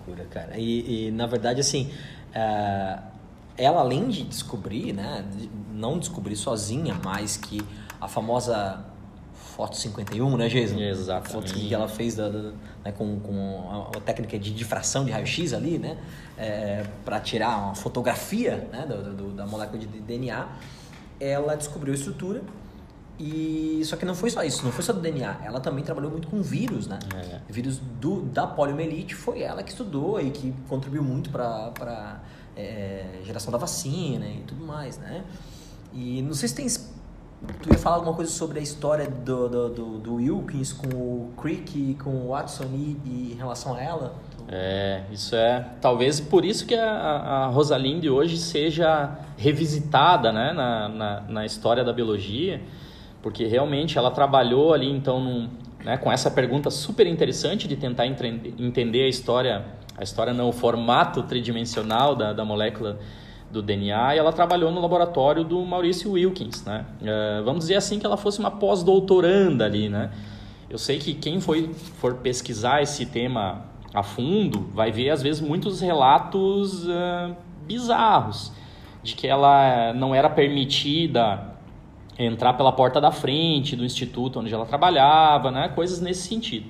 Loucura, 0.07 0.25
cara. 0.31 0.57
E, 0.57 1.09
e 1.09 1.11
na 1.11 1.27
verdade, 1.27 1.61
assim, 1.61 1.91
uh, 2.31 3.03
ela 3.59 3.81
além 3.81 4.09
de 4.09 4.23
descobrir, 4.23 4.93
né, 4.93 5.25
não 5.73 5.99
descobrir 5.99 6.37
sozinha, 6.37 6.97
mas 7.03 7.37
que 7.37 7.61
a 8.01 8.07
famosa 8.07 8.85
Foto 9.35 9.77
51, 9.77 10.37
né, 10.37 10.49
Jason? 10.49 10.81
Exatamente. 10.81 11.33
Foto 11.33 11.55
que 11.55 11.73
ela 11.73 11.89
fez 11.89 12.17
da, 12.17 12.29
da 12.29 12.53
né, 12.85 12.93
com, 12.93 13.21
com 13.21 13.91
a, 13.95 13.99
a, 13.99 14.01
técnica 14.01 14.37
de 14.37 14.53
difração 14.53 15.05
de 15.05 15.13
raio-x 15.13 15.53
ali, 15.53 15.79
né? 15.79 15.97
É, 16.37 16.85
para 17.05 17.21
tirar 17.21 17.59
uma 17.59 17.75
fotografia 17.77 18.69
né, 18.73 18.85
do, 18.85 19.15
do, 19.15 19.31
da 19.31 19.47
molécula 19.47 19.79
de 19.79 19.87
DNA. 19.87 20.49
Ela 21.21 21.55
descobriu 21.57 21.93
a 21.93 21.97
estrutura 21.97 22.43
e 23.19 23.83
só 23.85 23.97
que 23.97 24.05
não 24.05 24.15
foi 24.15 24.31
só 24.31 24.43
isso, 24.43 24.65
não 24.65 24.73
foi 24.73 24.83
só 24.83 24.93
do 24.93 25.01
DNA. 25.01 25.41
Ela 25.45 25.61
também 25.61 25.85
trabalhou 25.85 26.11
muito 26.11 26.29
com 26.29 26.43
vírus, 26.43 26.87
né? 26.87 26.99
É. 27.15 27.41
Vírus 27.49 27.79
do, 27.79 28.23
da 28.23 28.47
poliomielite 28.47 29.15
foi 29.15 29.43
ela 29.43 29.63
que 29.63 29.71
estudou 29.71 30.21
e 30.21 30.31
que 30.31 30.55
contribuiu 30.69 31.03
muito 31.03 31.31
para 31.31 32.21
é, 32.57 33.21
geração 33.25 33.53
da 33.53 33.59
vacina 33.59 34.27
e 34.27 34.43
tudo 34.47 34.65
mais, 34.65 34.99
né? 34.99 35.25
E 35.93 36.23
não 36.23 36.35
sei 36.35 36.49
se 36.49 36.55
tem 36.55 36.67
Tu 37.63 37.71
ia 37.71 37.79
falar 37.79 37.97
alguma 37.97 38.15
coisa 38.15 38.31
sobre 38.31 38.59
a 38.59 38.63
história 38.63 39.09
do, 39.09 39.49
do, 39.49 39.69
do, 39.69 39.99
do 39.99 40.15
Wilkins 40.15 40.73
com 40.73 40.89
o 40.89 41.33
Crick 41.37 41.79
e 41.79 41.95
com 41.95 42.11
o 42.11 42.29
Watson 42.29 42.65
e, 42.73 42.97
e 43.05 43.33
em 43.33 43.37
relação 43.37 43.75
a 43.75 43.83
ela? 43.83 44.15
É, 44.49 45.03
isso 45.11 45.35
é. 45.37 45.67
Talvez 45.81 46.21
por 46.21 46.45
isso 46.45 46.67
que 46.67 46.75
a, 46.75 46.91
a 46.91 47.47
Rosalinde 47.49 48.09
hoje 48.09 48.37
seja 48.39 49.19
revisitada 49.37 50.33
né, 50.33 50.53
na, 50.53 50.89
na, 50.89 51.21
na, 51.23 51.47
história 51.47 51.83
da 51.83 51.93
biologia, 51.93 52.61
porque 53.25 53.47
realmente 53.47 53.97
ela 53.97 54.11
trabalhou 54.11 54.75
ali 54.75 54.87
então 54.87 55.19
num, 55.19 55.49
né, 55.83 55.97
com 55.97 56.13
essa 56.13 56.31
pergunta 56.31 56.71
super 56.71 57.07
interessante 57.07 57.67
de 57.67 57.75
tentar 57.75 58.05
entender 58.07 59.05
a 59.05 59.09
história, 59.09 59.65
a 59.97 60.03
história 60.03 60.35
não, 60.35 60.51
o 60.51 60.53
formato 60.53 61.23
tridimensional 61.23 62.15
da, 62.15 62.35
da 62.35 62.45
molécula 62.45 62.99
do 63.51 63.63
DNA 63.63 64.17
e 64.17 64.19
ela 64.19 64.31
trabalhou 64.31 64.71
no 64.71 64.79
laboratório 64.79 65.43
do 65.43 65.65
Maurício 65.65 66.13
Wilkins, 66.13 66.67
né? 66.67 66.85
Uh, 67.01 67.43
vamos 67.45 67.61
dizer 67.61 67.77
assim 67.77 67.99
que 67.99 68.05
ela 68.05 68.19
fosse 68.19 68.41
uma 68.41 68.51
pós-doutoranda 68.51 69.65
ali, 69.65 69.89
né? 69.89 70.11
Eu 70.69 70.77
sei 70.77 70.99
que 70.99 71.15
quem 71.15 71.41
foi, 71.41 71.73
for 71.73 72.17
pesquisar 72.17 72.83
esse 72.83 73.07
tema 73.07 73.65
a 73.95 74.03
fundo 74.03 74.69
vai 74.75 74.93
ver 74.93 75.09
às 75.09 75.23
vezes 75.23 75.41
muitos 75.41 75.81
relatos 75.81 76.85
uh, 76.85 77.35
bizarros 77.67 78.53
de 79.03 79.15
que 79.15 79.27
ela 79.27 79.95
não 79.95 80.15
era 80.15 80.29
permitida 80.29 81.54
entrar 82.19 82.55
pela 82.55 82.73
porta 82.73 83.01
da 83.01 83.11
frente 83.11 83.75
do 83.75 83.85
instituto 83.85 84.41
onde 84.41 84.53
ela 84.53 84.67
trabalhava, 84.67 85.51
né? 85.51 85.69
Coisas 85.69 86.01
nesse 86.01 86.29
sentido. 86.29 86.67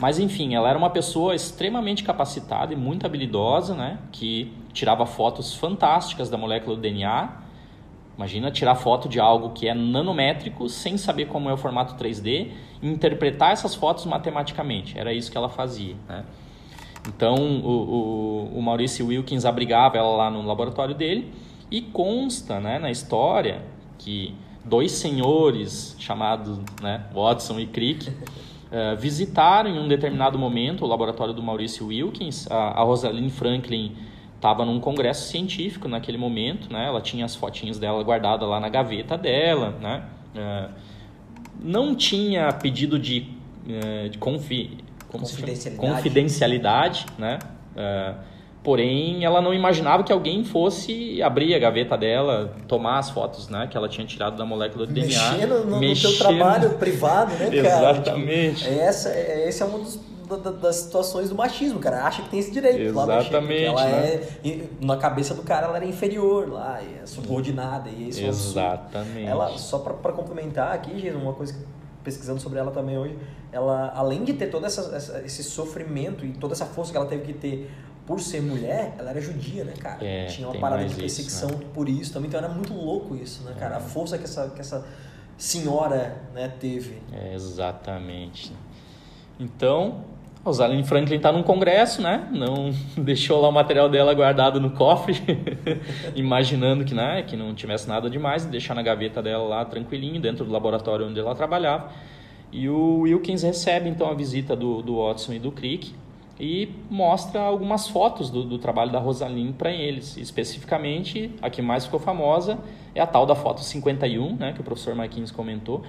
Mas 0.00 0.18
enfim, 0.18 0.54
ela 0.54 0.68
era 0.68 0.78
uma 0.78 0.90
pessoa 0.90 1.34
extremamente 1.34 2.02
capacitada 2.02 2.72
e 2.72 2.76
muito 2.76 3.04
habilidosa, 3.04 3.74
né? 3.74 3.98
Que 4.10 4.52
tirava 4.72 5.04
fotos 5.06 5.54
fantásticas 5.54 6.30
da 6.30 6.38
molécula 6.38 6.76
do 6.76 6.82
DNA. 6.82 7.28
Imagina 8.16 8.50
tirar 8.50 8.74
foto 8.74 9.08
de 9.08 9.20
algo 9.20 9.50
que 9.50 9.68
é 9.68 9.74
nanométrico 9.74 10.68
sem 10.68 10.96
saber 10.96 11.26
como 11.26 11.48
é 11.48 11.52
o 11.52 11.56
formato 11.56 11.94
3D 12.02 12.50
e 12.82 12.88
interpretar 12.88 13.52
essas 13.52 13.74
fotos 13.74 14.04
matematicamente. 14.06 14.98
Era 14.98 15.12
isso 15.12 15.30
que 15.30 15.36
ela 15.36 15.48
fazia, 15.48 15.94
né? 16.08 16.24
Então, 17.08 17.34
o, 17.34 18.50
o, 18.52 18.58
o 18.58 18.62
Maurício 18.62 19.06
Wilkins 19.06 19.44
abrigava 19.44 19.96
ela 19.96 20.16
lá 20.16 20.30
no 20.30 20.42
laboratório 20.46 20.94
dele 20.94 21.32
e 21.70 21.80
consta 21.80 22.60
né, 22.60 22.78
na 22.78 22.90
história 22.90 23.62
que 23.96 24.34
dois 24.64 24.92
senhores 24.92 25.96
chamados 25.98 26.58
né, 26.82 27.04
Watson 27.14 27.58
e 27.60 27.66
Crick 27.66 28.08
uh, 28.08 28.96
visitaram 28.98 29.70
em 29.70 29.78
um 29.78 29.88
determinado 29.88 30.38
momento 30.38 30.84
o 30.84 30.88
laboratório 30.88 31.34
do 31.34 31.42
Maurício 31.42 31.86
Wilkins. 31.86 32.50
A, 32.50 32.80
a 32.80 32.82
Rosalind 32.82 33.30
Franklin 33.30 33.96
estava 34.36 34.64
num 34.64 34.80
congresso 34.80 35.28
científico 35.28 35.86
naquele 35.86 36.16
momento, 36.16 36.72
né? 36.72 36.86
Ela 36.86 37.00
tinha 37.00 37.24
as 37.24 37.34
fotinhas 37.34 37.78
dela 37.78 38.02
guardadas 38.02 38.48
lá 38.48 38.58
na 38.58 38.68
gaveta 38.70 39.18
dela, 39.18 39.76
né? 39.80 40.02
É, 40.34 40.68
não 41.62 41.94
tinha 41.94 42.50
pedido 42.52 42.98
de, 42.98 43.28
é, 43.68 44.08
de 44.08 44.16
confi, 44.16 44.78
confidencialidade. 45.08 45.92
confidencialidade, 45.92 47.06
né? 47.18 47.38
É, 47.76 48.14
porém, 48.62 49.24
ela 49.24 49.40
não 49.40 49.54
imaginava 49.54 50.02
que 50.02 50.12
alguém 50.12 50.44
fosse 50.44 51.22
abrir 51.22 51.54
a 51.54 51.58
gaveta 51.58 51.96
dela, 51.96 52.54
tomar 52.68 52.98
as 52.98 53.10
fotos, 53.10 53.48
né? 53.48 53.66
Que 53.70 53.76
ela 53.76 53.88
tinha 53.88 54.06
tirado 54.06 54.36
da 54.36 54.44
molécula 54.44 54.86
de 54.86 54.92
mexendo 54.92 55.36
DNA. 55.38 55.46
No, 55.46 55.64
no 55.64 55.80
mexendo 55.80 56.10
no 56.10 56.16
seu 56.16 56.26
trabalho 56.26 56.70
privado, 56.70 57.34
né, 57.34 57.62
cara? 57.62 57.90
Exatamente. 57.90 58.64
Tipo, 58.64 58.80
essa, 58.80 59.18
esse 59.18 59.62
é 59.62 59.66
um 59.66 59.78
dos 59.78 60.10
das 60.38 60.76
situações 60.76 61.28
do 61.28 61.34
machismo, 61.34 61.80
cara. 61.80 62.04
Acha 62.04 62.22
que 62.22 62.28
tem 62.28 62.38
esse 62.38 62.52
direito. 62.52 62.80
Exatamente. 62.80 63.64
ela 63.64 63.84
né? 63.84 64.20
é, 64.44 64.64
na 64.80 64.96
cabeça 64.96 65.34
do 65.34 65.42
cara, 65.42 65.66
ela 65.66 65.76
era 65.76 65.84
inferior 65.84 66.48
lá, 66.48 66.80
é 66.80 67.04
subordinada. 67.04 67.90
E 67.90 68.10
isso 68.10 68.24
Exatamente. 68.24 69.26
Ela, 69.26 69.48
só 69.58 69.78
para 69.78 70.12
complementar 70.12 70.72
aqui, 70.72 70.98
gente, 71.00 71.16
uma 71.16 71.32
coisa 71.32 71.52
que 71.52 71.60
pesquisando 72.04 72.40
sobre 72.40 72.58
ela 72.58 72.70
também 72.70 72.96
hoje, 72.96 73.18
ela, 73.52 73.92
além 73.94 74.24
de 74.24 74.32
ter 74.32 74.46
todo 74.46 74.64
essa, 74.64 74.94
essa, 74.96 75.22
esse 75.22 75.42
sofrimento 75.42 76.24
e 76.24 76.32
toda 76.32 76.54
essa 76.54 76.64
força 76.64 76.90
que 76.90 76.96
ela 76.96 77.06
teve 77.06 77.24
que 77.24 77.32
ter 77.32 77.70
por 78.10 78.18
ser 78.18 78.42
mulher, 78.42 78.96
ela 78.98 79.10
era 79.10 79.20
judia, 79.20 79.62
né, 79.62 79.72
cara? 79.78 80.04
É, 80.04 80.26
Tinha 80.26 80.48
uma 80.48 80.58
parada 80.58 80.84
de 80.84 80.96
perseguição 80.96 81.48
né? 81.48 81.64
por 81.72 81.88
isso 81.88 82.12
também, 82.12 82.26
então 82.26 82.40
era 82.40 82.48
muito 82.48 82.74
louco 82.74 83.14
isso, 83.14 83.44
né, 83.44 83.54
cara? 83.56 83.76
A 83.76 83.80
força 83.80 84.18
que 84.18 84.24
essa, 84.24 84.48
que 84.48 84.60
essa 84.60 84.84
senhora 85.38 86.20
né, 86.34 86.52
teve. 86.58 87.00
É, 87.12 87.32
exatamente. 87.32 88.52
Então, 89.38 90.02
a 90.44 90.48
Rosalind 90.48 90.84
Franklin 90.86 91.18
está 91.18 91.30
num 91.30 91.44
congresso, 91.44 92.02
né? 92.02 92.28
Não 92.32 92.72
deixou 93.00 93.40
lá 93.40 93.48
o 93.48 93.52
material 93.52 93.88
dela 93.88 94.12
guardado 94.12 94.60
no 94.60 94.72
cofre, 94.72 95.14
imaginando 96.16 96.84
que, 96.84 96.94
né, 96.94 97.22
que 97.22 97.36
não 97.36 97.54
tivesse 97.54 97.88
nada 97.88 98.10
demais, 98.10 98.44
deixar 98.44 98.74
na 98.74 98.82
gaveta 98.82 99.22
dela 99.22 99.44
lá 99.44 99.64
tranquilinho, 99.64 100.20
dentro 100.20 100.44
do 100.44 100.50
laboratório 100.50 101.06
onde 101.06 101.20
ela 101.20 101.36
trabalhava. 101.36 101.92
E 102.50 102.68
o 102.68 103.02
Wilkins 103.02 103.44
recebe 103.44 103.88
então 103.88 104.10
a 104.10 104.14
visita 104.14 104.56
do, 104.56 104.82
do 104.82 104.96
Watson 104.96 105.34
e 105.34 105.38
do 105.38 105.52
Crick 105.52 105.94
e 106.40 106.72
mostra 106.88 107.42
algumas 107.42 107.86
fotos 107.86 108.30
do, 108.30 108.42
do 108.42 108.58
trabalho 108.58 108.90
da 108.90 108.98
Rosalind 108.98 109.52
para 109.52 109.70
eles. 109.70 110.16
Especificamente, 110.16 111.30
a 111.42 111.50
que 111.50 111.60
mais 111.60 111.84
ficou 111.84 112.00
famosa 112.00 112.58
é 112.94 113.00
a 113.00 113.06
tal 113.06 113.26
da 113.26 113.34
foto 113.34 113.60
51, 113.60 114.36
né, 114.36 114.52
que 114.54 114.60
o 114.62 114.64
professor 114.64 114.94
Marquinhos 114.94 115.30
comentou, 115.30 115.82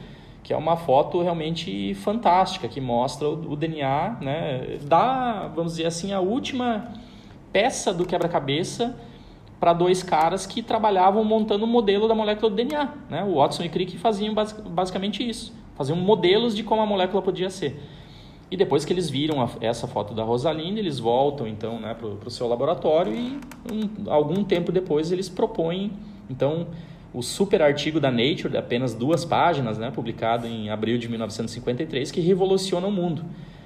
que 0.44 0.52
é 0.52 0.58
uma 0.58 0.76
foto 0.76 1.22
realmente 1.22 1.94
fantástica, 1.96 2.68
que 2.68 2.82
mostra 2.82 3.30
o, 3.30 3.54
o 3.54 3.56
DNA, 3.56 4.18
né, 4.20 4.78
da, 4.82 5.48
vamos 5.56 5.74
dizer 5.74 5.86
assim, 5.86 6.12
a 6.12 6.20
última 6.20 6.92
peça 7.54 7.94
do 7.94 8.06
quebra-cabeça 8.06 8.98
para 9.58 9.72
dois 9.72 10.04
caras 10.04 10.46
que 10.46 10.62
trabalhavam 10.62 11.24
montando 11.24 11.64
o 11.64 11.68
um 11.68 11.72
modelo 11.72 12.10
da 12.10 12.16
molécula 12.16 12.50
do 12.50 12.56
DNA. 12.58 12.90
Né? 13.10 13.24
O 13.24 13.36
Watson 13.36 13.64
e 13.64 13.70
Crick 13.70 13.98
faziam 13.98 14.34
basicamente 14.34 15.28
isso, 15.28 15.54
faziam 15.76 15.96
modelos 15.96 16.54
de 16.54 16.64
como 16.64 16.82
a 16.82 16.86
molécula 16.86 17.22
podia 17.22 17.50
ser. 17.50 17.80
E 18.52 18.58
depois 18.58 18.84
que 18.84 18.92
eles 18.92 19.10
viram 19.10 19.42
a, 19.42 19.50
essa 19.62 19.88
foto 19.88 20.14
da 20.14 20.24
Rosalinda, 20.24 20.78
eles 20.78 21.00
voltam 21.00 21.48
então 21.48 21.80
né, 21.80 21.94
para 21.94 22.28
o 22.28 22.30
seu 22.30 22.48
laboratório 22.48 23.14
e 23.14 23.40
um, 23.72 24.12
algum 24.12 24.44
tempo 24.44 24.74
depois 24.74 25.10
eles 25.10 25.30
propõem 25.30 25.94
então 26.30 26.68
o 27.14 27.22
super 27.22 27.62
artigo 27.62 28.00
da 28.00 28.10
Nature, 28.10 28.50
de 28.50 28.58
apenas 28.58 28.94
duas 28.94 29.26
páginas, 29.26 29.78
né, 29.78 29.92
publicado 29.92 30.48
em 30.48 30.70
abril 30.70 30.98
de 30.98 31.10
1953, 31.10 32.10
que 32.12 32.22
revoluciona 32.22 32.88
o 32.88 32.92
mundo. 32.92 33.26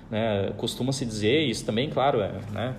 Né? 0.10 0.52
Costuma-se 0.58 1.06
dizer, 1.06 1.42
isso 1.42 1.66
também, 1.66 1.90
claro, 1.90 2.22
é, 2.22 2.32
né? 2.52 2.76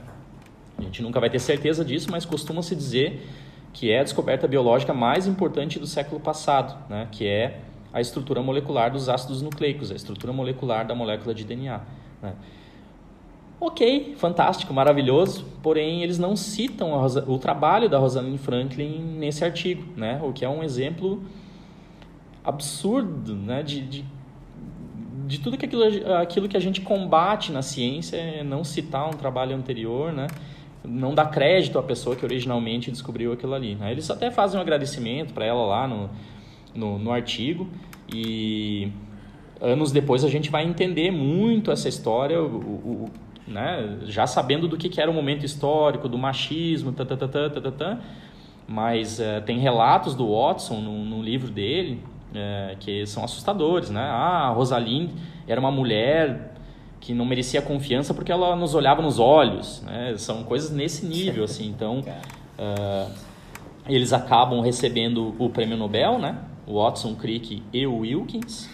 a 0.76 0.82
gente 0.82 1.02
nunca 1.02 1.20
vai 1.20 1.30
ter 1.30 1.38
certeza 1.38 1.84
disso, 1.84 2.08
mas 2.10 2.24
costuma-se 2.24 2.74
dizer 2.74 3.24
que 3.72 3.90
é 3.90 4.00
a 4.00 4.02
descoberta 4.02 4.48
biológica 4.48 4.92
mais 4.92 5.26
importante 5.26 5.78
do 5.78 5.86
século 5.86 6.20
passado, 6.20 6.76
né? 6.90 7.06
que 7.12 7.26
é 7.26 7.60
a 7.96 8.00
estrutura 8.02 8.42
molecular 8.42 8.92
dos 8.92 9.08
ácidos 9.08 9.40
nucleicos, 9.40 9.90
a 9.90 9.94
estrutura 9.94 10.30
molecular 10.30 10.86
da 10.86 10.94
molécula 10.94 11.34
de 11.34 11.44
DNA. 11.44 11.80
Né? 12.22 12.34
Ok, 13.58 14.14
fantástico, 14.18 14.74
maravilhoso, 14.74 15.46
porém 15.62 16.02
eles 16.02 16.18
não 16.18 16.36
citam 16.36 16.92
o 17.26 17.38
trabalho 17.38 17.88
da 17.88 17.96
Rosalind 17.96 18.36
Franklin 18.36 18.98
nesse 19.18 19.42
artigo, 19.42 19.82
né? 19.96 20.20
o 20.22 20.30
que 20.30 20.44
é 20.44 20.48
um 20.48 20.62
exemplo 20.62 21.24
absurdo 22.44 23.34
né? 23.34 23.62
de, 23.62 23.80
de, 23.80 24.04
de 25.26 25.40
tudo 25.40 25.56
que 25.56 25.64
aquilo, 25.64 25.84
aquilo 26.18 26.48
que 26.50 26.56
a 26.58 26.60
gente 26.60 26.82
combate 26.82 27.50
na 27.50 27.62
ciência 27.62 28.18
é 28.18 28.44
não 28.44 28.62
citar 28.62 29.08
um 29.08 29.16
trabalho 29.16 29.56
anterior, 29.56 30.12
né? 30.12 30.26
não 30.84 31.14
dar 31.14 31.30
crédito 31.30 31.78
à 31.78 31.82
pessoa 31.82 32.14
que 32.14 32.26
originalmente 32.26 32.90
descobriu 32.90 33.32
aquilo 33.32 33.54
ali. 33.54 33.74
Né? 33.74 33.90
Eles 33.90 34.10
até 34.10 34.30
fazem 34.30 34.58
um 34.58 34.60
agradecimento 34.60 35.32
para 35.32 35.46
ela 35.46 35.64
lá 35.64 35.88
no, 35.88 36.10
no, 36.76 36.98
no 36.98 37.10
artigo 37.10 37.68
e 38.12 38.90
anos 39.60 39.92
depois 39.92 40.24
a 40.24 40.28
gente 40.28 40.50
vai 40.50 40.64
entender 40.64 41.10
muito 41.10 41.70
essa 41.70 41.88
história, 41.88 42.42
o, 42.42 42.46
o, 42.46 43.10
né? 43.46 43.98
já 44.04 44.26
sabendo 44.26 44.68
do 44.68 44.76
que, 44.76 44.88
que 44.88 45.00
era 45.00 45.10
o 45.10 45.14
momento 45.14 45.44
histórico, 45.44 46.08
do 46.08 46.18
machismo, 46.18 46.92
tá, 46.92 47.04
tá, 47.04 47.16
tá, 47.16 47.28
tá, 47.28 47.50
tá, 47.50 47.60
tá, 47.60 47.70
tá. 47.70 47.98
mas 48.68 49.18
uh, 49.18 49.40
tem 49.44 49.58
relatos 49.58 50.14
do 50.14 50.34
Watson 50.34 50.80
no, 50.80 51.04
no 51.04 51.22
livro 51.22 51.50
dele 51.50 52.02
uh, 52.32 52.76
que 52.78 53.06
são 53.06 53.24
assustadores. 53.24 53.90
Né? 53.90 54.02
Ah, 54.02 54.48
a 54.48 54.50
Rosalind 54.50 55.10
era 55.46 55.60
uma 55.60 55.70
mulher 55.70 56.54
que 57.00 57.14
não 57.14 57.24
merecia 57.24 57.62
confiança 57.62 58.12
porque 58.12 58.32
ela 58.32 58.56
nos 58.56 58.74
olhava 58.74 59.00
nos 59.00 59.18
olhos. 59.18 59.82
Né? 59.82 60.14
São 60.16 60.42
coisas 60.44 60.70
nesse 60.70 61.06
nível. 61.06 61.44
assim. 61.44 61.68
Então, 61.68 62.00
uh, 62.58 63.10
eles 63.88 64.12
acabam 64.12 64.60
recebendo 64.60 65.34
o 65.38 65.48
prêmio 65.48 65.76
Nobel, 65.76 66.18
né? 66.18 66.36
Watson, 66.66 67.14
Crick 67.14 67.62
e 67.72 67.86
Wilkins. 67.86 68.68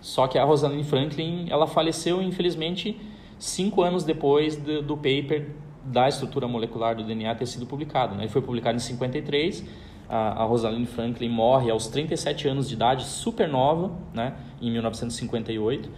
Só 0.00 0.26
que 0.26 0.38
a 0.38 0.44
Rosalind 0.44 0.84
Franklin 0.84 1.46
ela 1.50 1.66
faleceu, 1.66 2.22
infelizmente, 2.22 2.98
cinco 3.38 3.82
anos 3.82 4.04
depois 4.04 4.56
do, 4.56 4.82
do 4.82 4.96
paper 4.96 5.50
da 5.84 6.08
estrutura 6.08 6.46
molecular 6.46 6.94
do 6.94 7.02
DNA 7.02 7.34
ter 7.34 7.46
sido 7.46 7.66
publicado. 7.66 8.14
Né? 8.14 8.24
Ele 8.24 8.32
foi 8.32 8.42
publicado 8.42 8.76
em 8.76 8.80
53. 8.80 9.64
A, 10.08 10.42
a 10.42 10.44
Rosalind 10.44 10.86
Franklin 10.86 11.28
morre 11.28 11.70
aos 11.70 11.88
37 11.88 12.48
anos 12.48 12.68
de 12.68 12.74
idade, 12.74 13.04
super 13.04 13.48
nova, 13.48 13.92
né? 14.14 14.34
em 14.60 14.70
1958, 14.70 15.90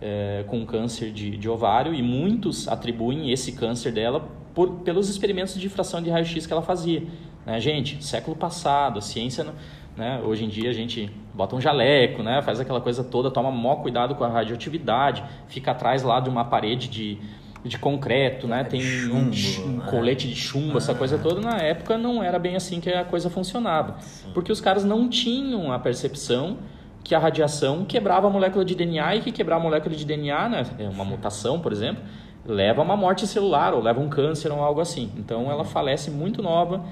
é, 0.00 0.44
com 0.46 0.64
câncer 0.64 1.10
de, 1.12 1.36
de 1.36 1.48
ovário. 1.48 1.94
E 1.94 2.02
muitos 2.02 2.68
atribuem 2.68 3.30
esse 3.30 3.52
câncer 3.52 3.92
dela 3.92 4.28
por, 4.54 4.70
pelos 4.80 5.08
experimentos 5.08 5.54
de 5.54 5.60
difração 5.60 6.00
de 6.02 6.10
raio-x 6.10 6.46
que 6.46 6.52
ela 6.52 6.62
fazia. 6.62 7.02
Né? 7.44 7.60
Gente, 7.60 8.04
século 8.04 8.36
passado, 8.36 8.98
a 8.98 9.02
ciência... 9.02 9.44
Não, 9.44 9.54
né? 9.98 10.22
Hoje 10.24 10.44
em 10.44 10.48
dia 10.48 10.70
a 10.70 10.72
gente 10.72 11.10
bota 11.34 11.56
um 11.56 11.60
jaleco, 11.60 12.22
né? 12.22 12.40
faz 12.40 12.60
aquela 12.60 12.80
coisa 12.80 13.02
toda, 13.02 13.30
toma 13.30 13.50
maior 13.50 13.76
cuidado 13.76 14.14
com 14.14 14.22
a 14.22 14.28
radioatividade, 14.28 15.24
fica 15.48 15.72
atrás 15.72 16.04
lá 16.04 16.20
de 16.20 16.30
uma 16.30 16.44
parede 16.44 16.88
de, 16.88 17.18
de 17.64 17.76
concreto, 17.78 18.46
né? 18.46 18.62
tem 18.62 18.80
chumbo, 18.80 19.16
um, 19.16 19.76
um, 19.76 19.80
colete 19.80 20.28
de 20.28 20.36
chumbo, 20.36 20.74
ah. 20.74 20.78
essa 20.78 20.94
coisa 20.94 21.18
toda. 21.18 21.40
Na 21.40 21.58
época 21.58 21.98
não 21.98 22.22
era 22.22 22.38
bem 22.38 22.54
assim 22.54 22.80
que 22.80 22.88
a 22.88 23.04
coisa 23.04 23.28
funcionava, 23.28 23.96
Sim. 24.00 24.30
porque 24.32 24.52
os 24.52 24.60
caras 24.60 24.84
não 24.84 25.08
tinham 25.08 25.72
a 25.72 25.78
percepção 25.80 26.58
que 27.02 27.14
a 27.14 27.18
radiação 27.18 27.84
quebrava 27.84 28.28
a 28.28 28.30
molécula 28.30 28.64
de 28.64 28.74
DNA 28.74 29.16
e 29.16 29.20
que 29.20 29.32
quebrar 29.32 29.56
a 29.56 29.60
molécula 29.60 29.94
de 29.96 30.04
DNA, 30.04 30.48
né? 30.48 30.62
É 30.78 30.88
uma 30.88 31.04
mutação, 31.04 31.58
por 31.58 31.72
exemplo, 31.72 32.02
leva 32.46 32.82
a 32.82 32.84
uma 32.84 32.96
morte 32.96 33.26
celular 33.26 33.72
ou 33.74 33.82
leva 33.82 33.98
um 33.98 34.08
câncer 34.08 34.52
ou 34.52 34.62
algo 34.62 34.80
assim. 34.80 35.10
Então 35.16 35.50
ela 35.50 35.64
falece 35.64 36.10
muito 36.10 36.42
nova 36.42 36.84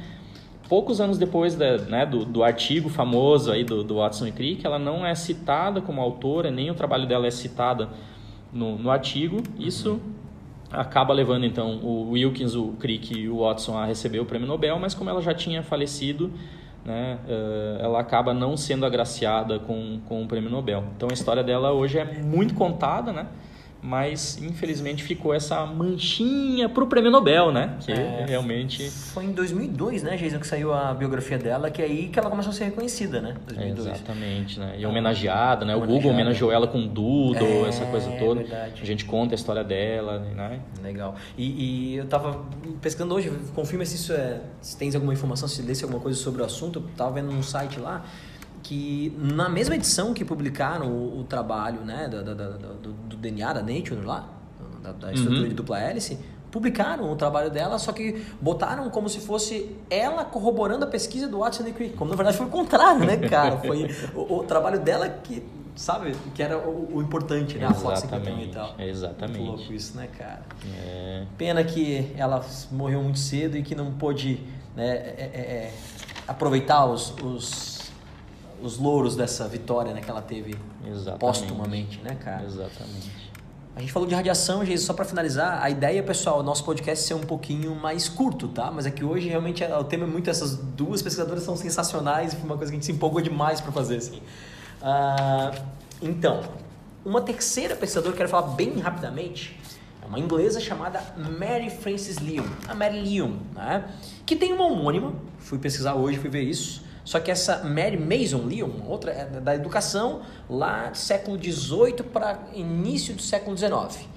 poucos 0.69 1.01
anos 1.01 1.19
depois 1.19 1.55
da, 1.55 1.79
né, 1.79 2.07
do, 2.07 2.25
do, 2.25 2.43
artigo 2.43 2.89
famoso 2.89 3.51
aí 3.51 3.65
do, 3.65 3.83
do, 3.83 3.97
Watson 3.97 4.27
e 4.27 4.33
Crick, 4.33 4.67
ela 4.67 4.79
não 4.79 5.07
é 5.07 5.15
citada 5.15 5.81
como 5.81 6.01
autora, 6.01 6.51
nem 6.51 6.71
o 6.71 6.75
trabalho 6.75 7.07
dela 7.07 7.27
é 7.27 7.31
citada 7.31 7.89
no, 8.53 8.77
no 8.77 8.91
artigo. 8.91 9.43
Isso 9.59 10.01
acaba 10.71 11.15
levando 11.15 11.47
então 11.47 11.79
o 11.83 12.11
Wilkins, 12.11 12.55
o 12.55 12.73
Crick 12.79 13.17
e 13.17 13.29
o 13.29 13.41
Watson 13.41 13.77
a 13.77 13.85
receber 13.87 14.21
o 14.21 14.25
prêmio 14.25 14.49
Nobel, 14.49 14.79
mas 14.79 14.95
como 14.95 15.09
ela 15.09 15.23
já 15.23 15.33
tinha 15.33 15.63
falecido, 15.63 16.33
né, 16.85 17.19
uh, 17.29 17.83
ela 17.83 18.01
acaba 18.01 18.35
não 18.35 18.57
sendo 18.57 18.85
agraciada 18.87 19.59
com, 19.59 20.01
com 20.07 20.23
o 20.23 20.27
prêmio 20.27 20.51
Nobel. 20.51 20.85
Então 20.97 21.09
a 21.11 21.15
história 21.15 21.43
dela 21.43 21.73
hoje 21.73 21.99
é 21.99 22.05
muito 22.23 22.55
contada, 22.55 23.13
né? 23.13 23.27
Mas 23.83 24.39
infelizmente 24.43 25.03
ficou 25.03 25.35
essa 25.35 25.65
manchinha 25.65 26.69
pro 26.69 26.87
prêmio 26.87 27.11
Nobel, 27.11 27.53
né? 27.53 27.77
Que 27.81 27.93
é, 27.93 28.25
realmente. 28.27 28.91
Foi 28.91 29.25
em 29.25 29.33
2002, 29.33 30.03
né, 30.03 30.17
Jason, 30.17 30.39
que 30.39 30.47
saiu 30.47 30.73
a 30.73 30.93
biografia 30.95 31.39
dela, 31.39 31.71
que 31.71 31.81
é 31.81 31.85
aí 31.85 32.09
que 32.09 32.19
ela 32.19 32.31
começou 32.31 32.51
a 32.51 32.55
ser 32.55 32.65
reconhecida, 32.65 33.21
né? 33.21 33.37
2002. 33.47 33.87
É, 33.87 33.91
exatamente, 33.91 34.59
né? 34.59 34.75
E 34.79 34.87
homenageada, 34.87 35.65
né? 35.65 35.77
O 35.77 35.81
Google 35.81 36.11
homenageou 36.11 36.51
ela 36.51 36.67
com 36.67 36.87
Doodle, 36.87 37.67
é, 37.67 37.69
essa 37.69 37.85
coisa 37.87 38.11
toda. 38.13 38.41
Verdade. 38.41 38.83
A 38.83 38.87
gente 38.87 39.05
conta 39.05 39.35
a 39.35 39.37
história 39.37 39.63
dela, 39.63 40.19
né? 40.19 40.61
Legal. 40.83 41.15
E, 41.37 41.93
e 41.93 41.97
eu 41.97 42.07
tava 42.07 42.45
pesquisando 42.81 43.15
hoje, 43.15 43.31
confirma 43.55 43.85
se 43.85 43.97
isso 43.97 44.13
é. 44.13 44.41
Se 44.61 44.77
tens 44.77 44.95
alguma 44.95 45.13
informação, 45.13 45.47
se 45.49 45.63
lesse 45.63 45.85
alguma 45.85 46.01
coisa 46.01 46.19
sobre 46.19 46.43
o 46.43 46.45
assunto. 46.45 46.81
Eu 46.81 46.97
tava 46.97 47.13
vendo 47.13 47.31
num 47.31 47.43
site 47.43 47.79
lá 47.79 48.05
que 48.67 49.17
na 49.17 49.49
mesma 49.49 49.77
edição 49.77 50.13
que 50.13 50.25
publicaram 50.25 50.89
o, 50.89 51.21
o 51.21 51.25
trabalho 51.25 51.83
né, 51.83 52.09
do, 52.09 52.25
do, 52.25 52.35
do, 52.35 52.93
do, 52.93 53.17
DNA 53.17 53.53
da 53.53 53.63
Nature 53.63 54.05
lá, 54.05 54.29
da, 54.83 54.91
da 54.91 55.13
estrutura 55.13 55.43
uhum. 55.43 55.49
de 55.49 55.55
dupla 55.55 55.79
hélice, 55.79 56.19
publicaram 56.51 57.13
o 57.13 57.15
trabalho 57.15 57.49
dela, 57.49 57.79
só 57.79 57.93
que 57.93 58.27
botaram 58.41 58.91
como 58.91 59.09
se 59.09 59.21
fosse 59.21 59.77
ela 59.89 60.25
corroborando 60.25 60.85
a 60.85 60.89
pesquisa 60.89 61.29
do 61.29 61.39
Watson 61.39 61.63
Crick, 61.73 61.95
como 61.97 62.11
na 62.11 62.17
verdade 62.17 62.37
foi 62.37 62.47
o 62.47 62.51
contrário, 62.51 63.07
né, 63.07 63.17
cara? 63.29 63.59
Foi 63.59 63.89
o, 64.13 64.39
o 64.39 64.43
trabalho 64.43 64.81
dela 64.81 65.09
que, 65.09 65.45
sabe, 65.77 66.17
que 66.35 66.43
era 66.43 66.59
o, 66.59 66.97
o 66.97 67.01
importante, 67.01 67.57
né? 67.59 67.69
A 67.69 67.71
Exatamente, 67.71 68.49
e 68.49 68.49
tal. 68.49 68.75
exatamente. 68.81 69.39
Muito 69.39 69.59
louco 69.59 69.73
isso, 69.73 69.97
né, 69.97 70.09
cara? 70.19 70.43
É, 70.85 71.25
Pena 71.39 71.63
que 71.63 72.13
ela 72.17 72.45
morreu 72.73 73.01
muito 73.01 73.21
cedo 73.21 73.57
e 73.57 73.63
que 73.63 73.77
não 73.77 73.93
pôde 73.93 74.41
né, 74.75 74.89
é- 74.89 75.31
é- 75.35 75.41
é, 75.41 75.75
aproveitar 76.27 76.87
os, 76.87 77.15
os, 77.23 77.76
os 78.63 78.79
louros 78.79 79.15
dessa 79.17 79.47
vitória 79.49 79.93
né, 79.93 80.01
que 80.01 80.11
ela 80.11 80.23
teve 80.23 80.55
Exatamente. 80.87 81.19
póstumamente, 81.21 82.01
né, 82.03 82.15
cara? 82.17 82.45
exatamente. 82.45 83.27
A 83.75 83.81
gente 83.81 83.93
falou 83.93 84.09
de 84.09 84.15
radiação, 84.15 84.65
gente, 84.65 84.81
só 84.81 84.95
para 84.95 85.05
finalizar, 85.05 85.63
a 85.63 85.69
ideia, 85.69 86.03
pessoal, 86.03 86.43
nosso 86.43 86.65
podcast 86.65 87.05
ser 87.05 87.13
um 87.13 87.21
pouquinho 87.21 87.75
mais 87.75 88.09
curto, 88.09 88.49
tá? 88.49 88.71
Mas 88.71 88.87
é 88.87 88.91
que 88.91 89.05
hoje 89.05 89.29
realmente 89.29 89.63
é- 89.63 89.77
o 89.77 89.85
tema 89.85 90.05
é 90.05 90.07
muito 90.07 90.31
essas 90.31 90.57
duas 90.57 91.03
pesquisadoras 91.03 91.43
são 91.43 91.55
sensacionais 91.57 92.33
e 92.33 92.37
foi 92.37 92.47
uma 92.47 92.57
coisa 92.57 92.73
que 92.73 92.77
a 92.77 92.79
gente 92.79 92.87
se 92.87 92.93
empolgou 92.93 93.21
demais 93.21 93.61
para 93.61 93.71
fazer 93.73 93.97
assim. 93.99 94.23
Ah, 94.83 95.53
então, 96.01 96.43
uma 97.05 97.21
terceira 97.21 97.77
pesquisadora 97.77 98.13
que 98.13 98.23
eu 98.23 98.27
quero 98.27 98.31
falar 98.31 98.55
bem 98.55 98.79
rapidamente 98.79 99.59
é 100.03 100.07
uma 100.07 100.19
inglesa 100.19 100.59
chamada 100.59 101.03
Mary 101.39 101.69
Frances 101.69 102.17
Lyon, 102.17 102.47
a 102.67 102.75
Mary 102.75 103.01
Lyon, 103.03 103.33
né? 103.55 103.85
Que 104.25 104.37
tem 104.37 104.55
uma 104.55 104.65
homônima, 104.65 105.13
fui 105.39 105.59
pesquisar 105.59 105.95
hoje, 105.97 106.19
fui 106.19 106.31
ver 106.31 106.43
isso. 106.45 106.86
Só 107.07 107.21
que 107.21 107.31
essa 107.31 107.63
Mary 107.63 107.97
Mason 107.97 108.39
uma 108.65 108.91
outra 108.91 109.13
é 109.13 109.25
da 109.41 109.55
educação, 109.55 110.23
lá 110.51 110.91
do 110.91 110.99
século 110.99 111.41
XVIII 111.41 112.03
para 112.13 112.41
início 112.53 113.15
do 113.15 113.23
século 113.23 113.57
XIX. 113.57 114.09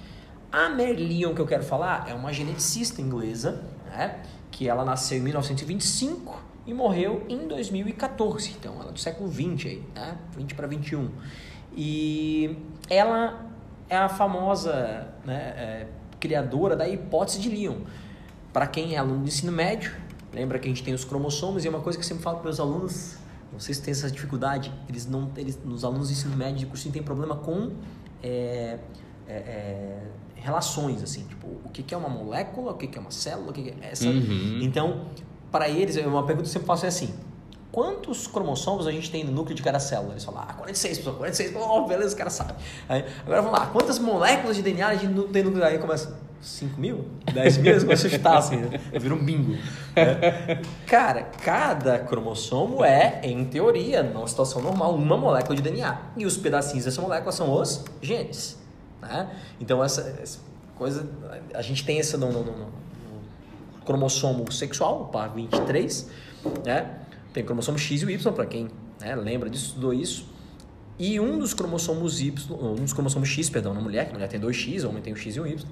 A 0.51 0.69
Mary 0.69 0.95
Lyon 0.95 1.35
que 1.35 1.39
eu 1.39 1.45
quero 1.45 1.63
falar 1.63 2.09
é 2.09 2.15
uma 2.15 2.33
geneticista 2.33 2.99
inglesa, 2.99 3.63
né? 3.85 4.23
que 4.49 4.67
ela 4.67 4.83
nasceu 4.83 5.19
em 5.19 5.21
1925 5.21 6.41
e 6.65 6.73
morreu 6.73 7.23
em 7.29 7.47
2014. 7.47 8.55
Então, 8.59 8.73
ela 8.81 8.89
é 8.89 8.91
do 8.91 8.99
século 8.99 9.29
20 9.29 9.67
aí, 9.67 9.83
né? 9.93 10.17
20 10.35 10.55
para 10.55 10.65
21. 10.65 11.11
E 11.77 12.57
ela 12.89 13.45
é 13.87 13.97
a 13.97 14.09
famosa 14.09 15.07
né, 15.23 15.53
é, 15.55 15.87
criadora 16.19 16.75
da 16.75 16.89
hipótese 16.89 17.39
de 17.39 17.49
Lyon. 17.49 17.81
Para 18.51 18.65
quem 18.65 18.95
é 18.95 18.97
aluno 18.97 19.19
do 19.19 19.27
ensino 19.27 19.51
médio, 19.51 19.95
lembra 20.33 20.59
que 20.59 20.67
a 20.67 20.69
gente 20.69 20.83
tem 20.83 20.93
os 20.93 21.03
cromossomos 21.03 21.63
e 21.63 21.67
é 21.67 21.69
uma 21.69 21.81
coisa 21.81 21.97
que 21.97 22.03
eu 22.03 22.07
sempre 22.07 22.23
falo 22.23 22.39
para 22.39 22.49
os 22.49 22.59
alunos, 22.59 23.17
vocês 23.51 23.79
têm 23.79 23.91
essa 23.91 24.09
dificuldade, 24.09 24.71
eles 24.87 25.05
não, 25.05 25.31
eles, 25.35 25.59
os 25.65 25.83
alunos 25.83 26.07
do 26.07 26.13
ensino 26.13 26.35
médio 26.35 26.59
de 26.59 26.65
cursinho 26.65 26.93
têm 26.93 27.01
problema 27.01 27.35
com 27.35 27.71
é, 28.21 28.77
é, 29.27 29.33
é, 29.33 30.01
relações, 30.35 31.01
assim, 31.01 31.23
tipo, 31.23 31.47
o 31.47 31.69
que, 31.69 31.81
que 31.81 31.93
é 31.93 31.97
uma 31.97 32.09
molécula, 32.09 32.71
o 32.71 32.75
que, 32.75 32.87
que 32.87 32.97
é 32.97 33.01
uma 33.01 33.11
célula, 33.11 33.49
o 33.49 33.53
que, 33.53 33.63
que 33.63 33.69
é 33.69 33.91
essa. 33.91 34.07
Uhum. 34.07 34.59
Então, 34.61 35.05
para 35.51 35.67
eles, 35.67 35.95
uma 35.97 36.25
pergunta 36.25 36.43
que 36.43 36.49
eu 36.49 36.53
sempre 36.53 36.67
faço 36.67 36.85
é 36.85 36.89
assim, 36.89 37.13
quantos 37.71 38.27
cromossomos 38.27 38.87
a 38.87 38.91
gente 38.91 39.09
tem 39.09 39.23
no 39.23 39.31
núcleo 39.31 39.55
de 39.55 39.63
cada 39.63 39.79
célula? 39.79 40.13
Eles 40.13 40.23
falam, 40.23 40.43
ah, 40.47 40.53
46, 40.53 40.97
pessoal, 40.99 41.15
46, 41.15 41.55
oh, 41.55 41.87
beleza, 41.87 42.09
os 42.09 42.13
caras 42.13 42.33
sabem. 42.33 42.55
Aí, 42.87 43.03
agora 43.21 43.41
vamos 43.41 43.59
lá, 43.59 43.67
quantas 43.67 43.97
moléculas 43.97 44.55
de 44.55 44.61
DNA 44.61 44.87
a 44.87 44.95
gente 44.95 45.13
não 45.13 45.27
tem 45.27 45.43
no 45.43 45.49
núcleo? 45.49 45.67
Aí 45.67 45.79
começa, 45.79 46.19
5 46.41 46.79
mil? 46.79 47.05
10 47.33 47.57
mil? 47.57 47.71
Eles 47.71 47.83
começam 47.83 48.07
a 48.07 48.13
chutar 48.13 48.37
assim, 48.37 48.57
né? 48.57 48.79
Vira 48.99 49.13
um 49.13 49.23
bingo. 49.23 49.51
né? 49.95 50.61
Cara, 50.87 51.23
cada 51.23 51.99
cromossomo 51.99 52.83
é, 52.83 53.19
em 53.23 53.45
teoria, 53.45 54.01
numa 54.01 54.27
situação 54.27 54.61
normal, 54.61 54.95
uma 54.95 55.17
molécula 55.17 55.55
de 55.55 55.61
DNA. 55.61 55.97
E 56.17 56.25
os 56.25 56.37
pedacinhos 56.37 56.85
dessa 56.85 57.01
molécula 57.01 57.31
são 57.31 57.51
os 57.51 57.83
genes. 58.01 58.57
Né? 59.01 59.29
Então, 59.59 59.83
essa, 59.83 60.17
essa 60.21 60.39
coisa, 60.75 61.07
a 61.53 61.61
gente 61.61 61.85
tem 61.85 61.99
essa 61.99 62.17
no, 62.17 62.31
no, 62.31 62.43
no, 62.43 62.79
cromossomo 63.85 64.51
sexual, 64.51 65.01
o 65.01 65.05
par 65.05 65.33
23, 65.33 66.09
né? 66.63 66.99
Tem 67.33 67.43
cromossomo 67.43 67.77
X 67.77 68.01
e 68.01 68.05
Y, 68.05 68.33
para 68.33 68.45
quem 68.45 68.69
né, 68.99 69.15
lembra 69.15 69.49
disso, 69.49 69.67
estudou 69.67 69.93
isso. 69.93 70.27
E 70.97 71.19
um 71.19 71.39
dos 71.39 71.53
cromossomos 71.53 72.21
Y, 72.21 72.55
um 72.59 72.75
dos 72.75 72.93
cromossomos 72.93 73.29
X, 73.29 73.49
perdão, 73.49 73.73
na 73.73 73.81
mulher, 73.81 74.05
que 74.05 74.11
a 74.11 74.13
mulher 74.13 74.27
tem 74.27 74.39
dois 74.39 74.55
X, 74.55 74.83
o 74.83 74.89
homem 74.89 75.01
tem 75.01 75.13
um 75.13 75.15
X 75.15 75.35
e 75.35 75.39
um 75.39 75.47
Y, 75.47 75.65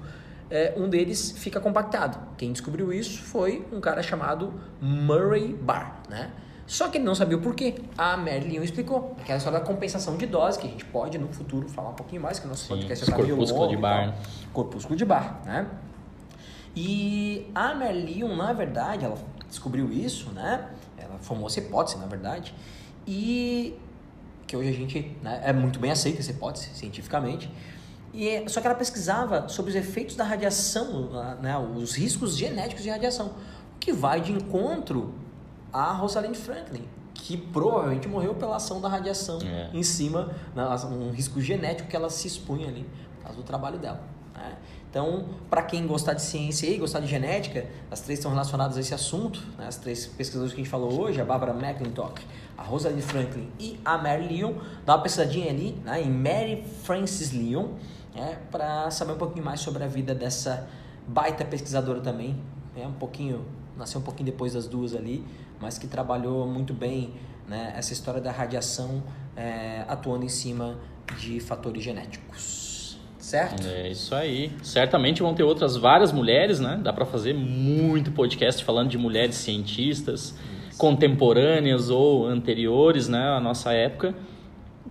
é, 0.50 0.74
um 0.76 0.88
deles 0.88 1.32
fica 1.32 1.60
compactado. 1.60 2.18
Quem 2.36 2.52
descobriu 2.52 2.92
isso 2.92 3.22
foi 3.22 3.66
um 3.72 3.80
cara 3.80 4.02
chamado 4.02 4.52
Murray 4.80 5.52
Barr, 5.54 6.00
né? 6.08 6.30
Só 6.66 6.88
que 6.88 6.98
ele 6.98 7.04
não 7.04 7.14
sabia 7.14 7.36
o 7.38 7.40
porquê. 7.40 7.76
A 7.96 8.14
Mary 8.16 8.40
Lyon 8.40 8.62
explicou. 8.62 9.16
Aquela 9.18 9.38
história 9.38 9.58
da 9.58 9.64
compensação 9.64 10.18
de 10.18 10.26
dose, 10.26 10.58
que 10.58 10.66
a 10.66 10.70
gente 10.70 10.84
pode 10.84 11.16
no 11.16 11.28
futuro 11.28 11.66
falar 11.66 11.88
um 11.88 11.94
pouquinho 11.94 12.20
mais, 12.20 12.38
que 12.38 12.44
o 12.44 12.48
nosso 12.48 12.64
Sim, 12.64 12.68
podcast 12.68 13.06
já 13.06 13.12
tá 13.12 13.16
corpúsculo 13.16 13.60
longo 13.62 13.74
de 13.74 13.80
Barr? 13.80 14.14
Corpúsculo 14.52 14.96
de 14.96 15.04
Barr, 15.06 15.40
né? 15.46 15.66
E 16.76 17.50
a 17.54 17.74
Mary 17.74 18.02
Lyon, 18.02 18.36
na 18.36 18.52
verdade, 18.52 19.06
ela 19.06 19.16
descobriu 19.48 19.90
isso, 19.90 20.30
né? 20.32 20.68
Ela 20.98 21.16
formou 21.20 21.46
essa 21.46 21.58
hipótese, 21.58 21.96
na 21.96 22.06
verdade, 22.06 22.54
e 23.06 23.74
que 24.46 24.54
hoje 24.54 24.68
a 24.68 24.72
gente 24.72 25.16
né, 25.22 25.40
é 25.44 25.52
muito 25.52 25.78
bem 25.78 25.90
aceita 25.90 26.20
essa 26.20 26.30
hipótese 26.30 26.68
cientificamente. 26.74 27.50
E 28.12 28.28
é- 28.28 28.48
só 28.48 28.60
que 28.60 28.66
ela 28.66 28.76
pesquisava 28.76 29.48
sobre 29.48 29.70
os 29.70 29.76
efeitos 29.76 30.16
da 30.16 30.24
radiação, 30.24 31.10
né, 31.40 31.56
os 31.76 31.94
riscos 31.94 32.36
genéticos 32.36 32.82
de 32.82 32.90
radiação, 32.90 33.26
o 33.26 33.78
que 33.78 33.92
vai 33.92 34.20
de 34.20 34.32
encontro 34.32 35.12
a 35.72 35.92
Rosalind 35.92 36.34
Franklin, 36.34 36.84
que 37.14 37.36
provavelmente 37.36 38.08
morreu 38.08 38.34
pela 38.34 38.56
ação 38.56 38.80
da 38.80 38.88
radiação 38.88 39.38
É. 39.42 39.70
em 39.74 39.82
cima, 39.82 40.30
um 40.90 41.10
risco 41.10 41.40
genético 41.40 41.88
que 41.88 41.94
ela 41.96 42.08
se 42.08 42.26
expunha 42.26 42.68
ali 42.68 42.86
por 43.16 43.24
causa 43.24 43.36
do 43.36 43.42
trabalho 43.44 43.78
dela. 43.78 44.00
né? 44.34 44.56
Então, 44.90 45.26
para 45.50 45.62
quem 45.62 45.86
gostar 45.86 46.14
de 46.14 46.22
ciência 46.22 46.66
e 46.66 46.78
gostar 46.78 47.00
de 47.00 47.06
genética, 47.08 47.66
as 47.90 48.00
três 48.00 48.18
estão 48.20 48.30
relacionadas 48.30 48.76
a 48.76 48.80
esse 48.80 48.94
assunto. 48.94 49.42
Né? 49.58 49.66
As 49.66 49.76
três 49.76 50.06
pesquisadoras 50.06 50.52
que 50.54 50.60
a 50.60 50.62
gente 50.64 50.70
falou 50.70 50.98
hoje, 50.98 51.20
a 51.20 51.24
Barbara 51.24 51.52
McClintock, 51.52 52.24
a 52.58 52.62
Rosalind 52.62 53.00
Franklin 53.00 53.48
e 53.58 53.78
a 53.84 53.96
Mary 53.96 54.26
Lyon. 54.26 54.54
Dá 54.84 54.96
uma 54.96 55.02
pesquisadinha 55.02 55.48
ali 55.48 55.80
né? 55.84 56.02
em 56.02 56.10
Mary 56.10 56.64
Frances 56.82 57.30
Lyon 57.30 57.68
né? 58.14 58.38
para 58.50 58.90
saber 58.90 59.12
um 59.12 59.16
pouquinho 59.16 59.44
mais 59.44 59.60
sobre 59.60 59.84
a 59.84 59.86
vida 59.86 60.12
dessa 60.12 60.68
baita 61.06 61.44
pesquisadora 61.44 62.00
também. 62.00 62.36
Né? 62.76 62.84
Um 62.84 62.92
pouquinho, 62.92 63.44
nasceu 63.76 64.00
um 64.00 64.04
pouquinho 64.04 64.26
depois 64.26 64.54
das 64.54 64.66
duas 64.66 64.94
ali, 64.94 65.24
mas 65.60 65.78
que 65.78 65.86
trabalhou 65.86 66.46
muito 66.48 66.74
bem 66.74 67.14
né? 67.46 67.72
essa 67.76 67.92
história 67.92 68.20
da 68.20 68.32
radiação 68.32 69.04
é, 69.36 69.84
atuando 69.86 70.24
em 70.24 70.28
cima 70.28 70.76
de 71.16 71.38
fatores 71.38 71.82
genéticos. 71.82 72.98
Certo? 73.20 73.66
É 73.66 73.90
isso 73.90 74.14
aí. 74.14 74.50
Certamente 74.62 75.22
vão 75.22 75.34
ter 75.34 75.42
outras 75.42 75.76
várias 75.76 76.12
mulheres, 76.12 76.60
né? 76.60 76.80
Dá 76.82 76.94
para 76.94 77.04
fazer 77.04 77.34
muito 77.34 78.10
podcast 78.10 78.64
falando 78.64 78.88
de 78.88 78.96
mulheres 78.96 79.34
cientistas 79.34 80.34
contemporâneas 80.78 81.90
ou 81.90 82.26
anteriores, 82.26 83.08
né, 83.08 83.36
à 83.36 83.40
nossa 83.40 83.72
época. 83.72 84.14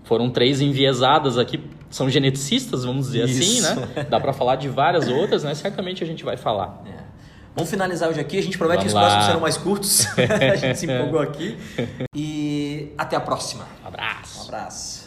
Foram 0.03 0.29
três 0.29 0.61
enviesadas 0.61 1.37
aqui, 1.37 1.59
são 1.89 2.09
geneticistas, 2.09 2.83
vamos 2.83 3.07
dizer 3.07 3.23
assim, 3.23 3.57
Isso. 3.57 3.75
né? 3.79 4.05
Dá 4.09 4.19
para 4.19 4.31
falar 4.31 4.55
de 4.57 4.69
várias 4.69 5.07
outras, 5.07 5.43
né? 5.43 5.53
Certamente 5.55 6.03
a 6.03 6.07
gente 6.07 6.23
vai 6.23 6.37
falar. 6.37 6.81
É. 6.85 7.07
Vamos 7.55 7.71
finalizar 7.71 8.07
hoje 8.07 8.19
aqui. 8.19 8.37
A 8.37 8.43
gente 8.43 8.57
promete 8.57 8.81
que 8.81 8.87
os 8.87 8.93
Vamos 8.93 9.07
lá. 9.07 9.15
próximos 9.15 9.25
serão 9.25 9.41
mais 9.41 9.57
curtos. 9.57 10.07
a 10.53 10.55
gente 10.55 10.77
se 10.77 10.85
empolgou 10.85 11.19
aqui. 11.19 11.57
E 12.15 12.93
até 12.97 13.15
a 13.15 13.19
próxima. 13.19 13.65
Um 13.83 13.87
abraço. 13.87 14.39
Um 14.39 14.47
abraço. 14.47 15.06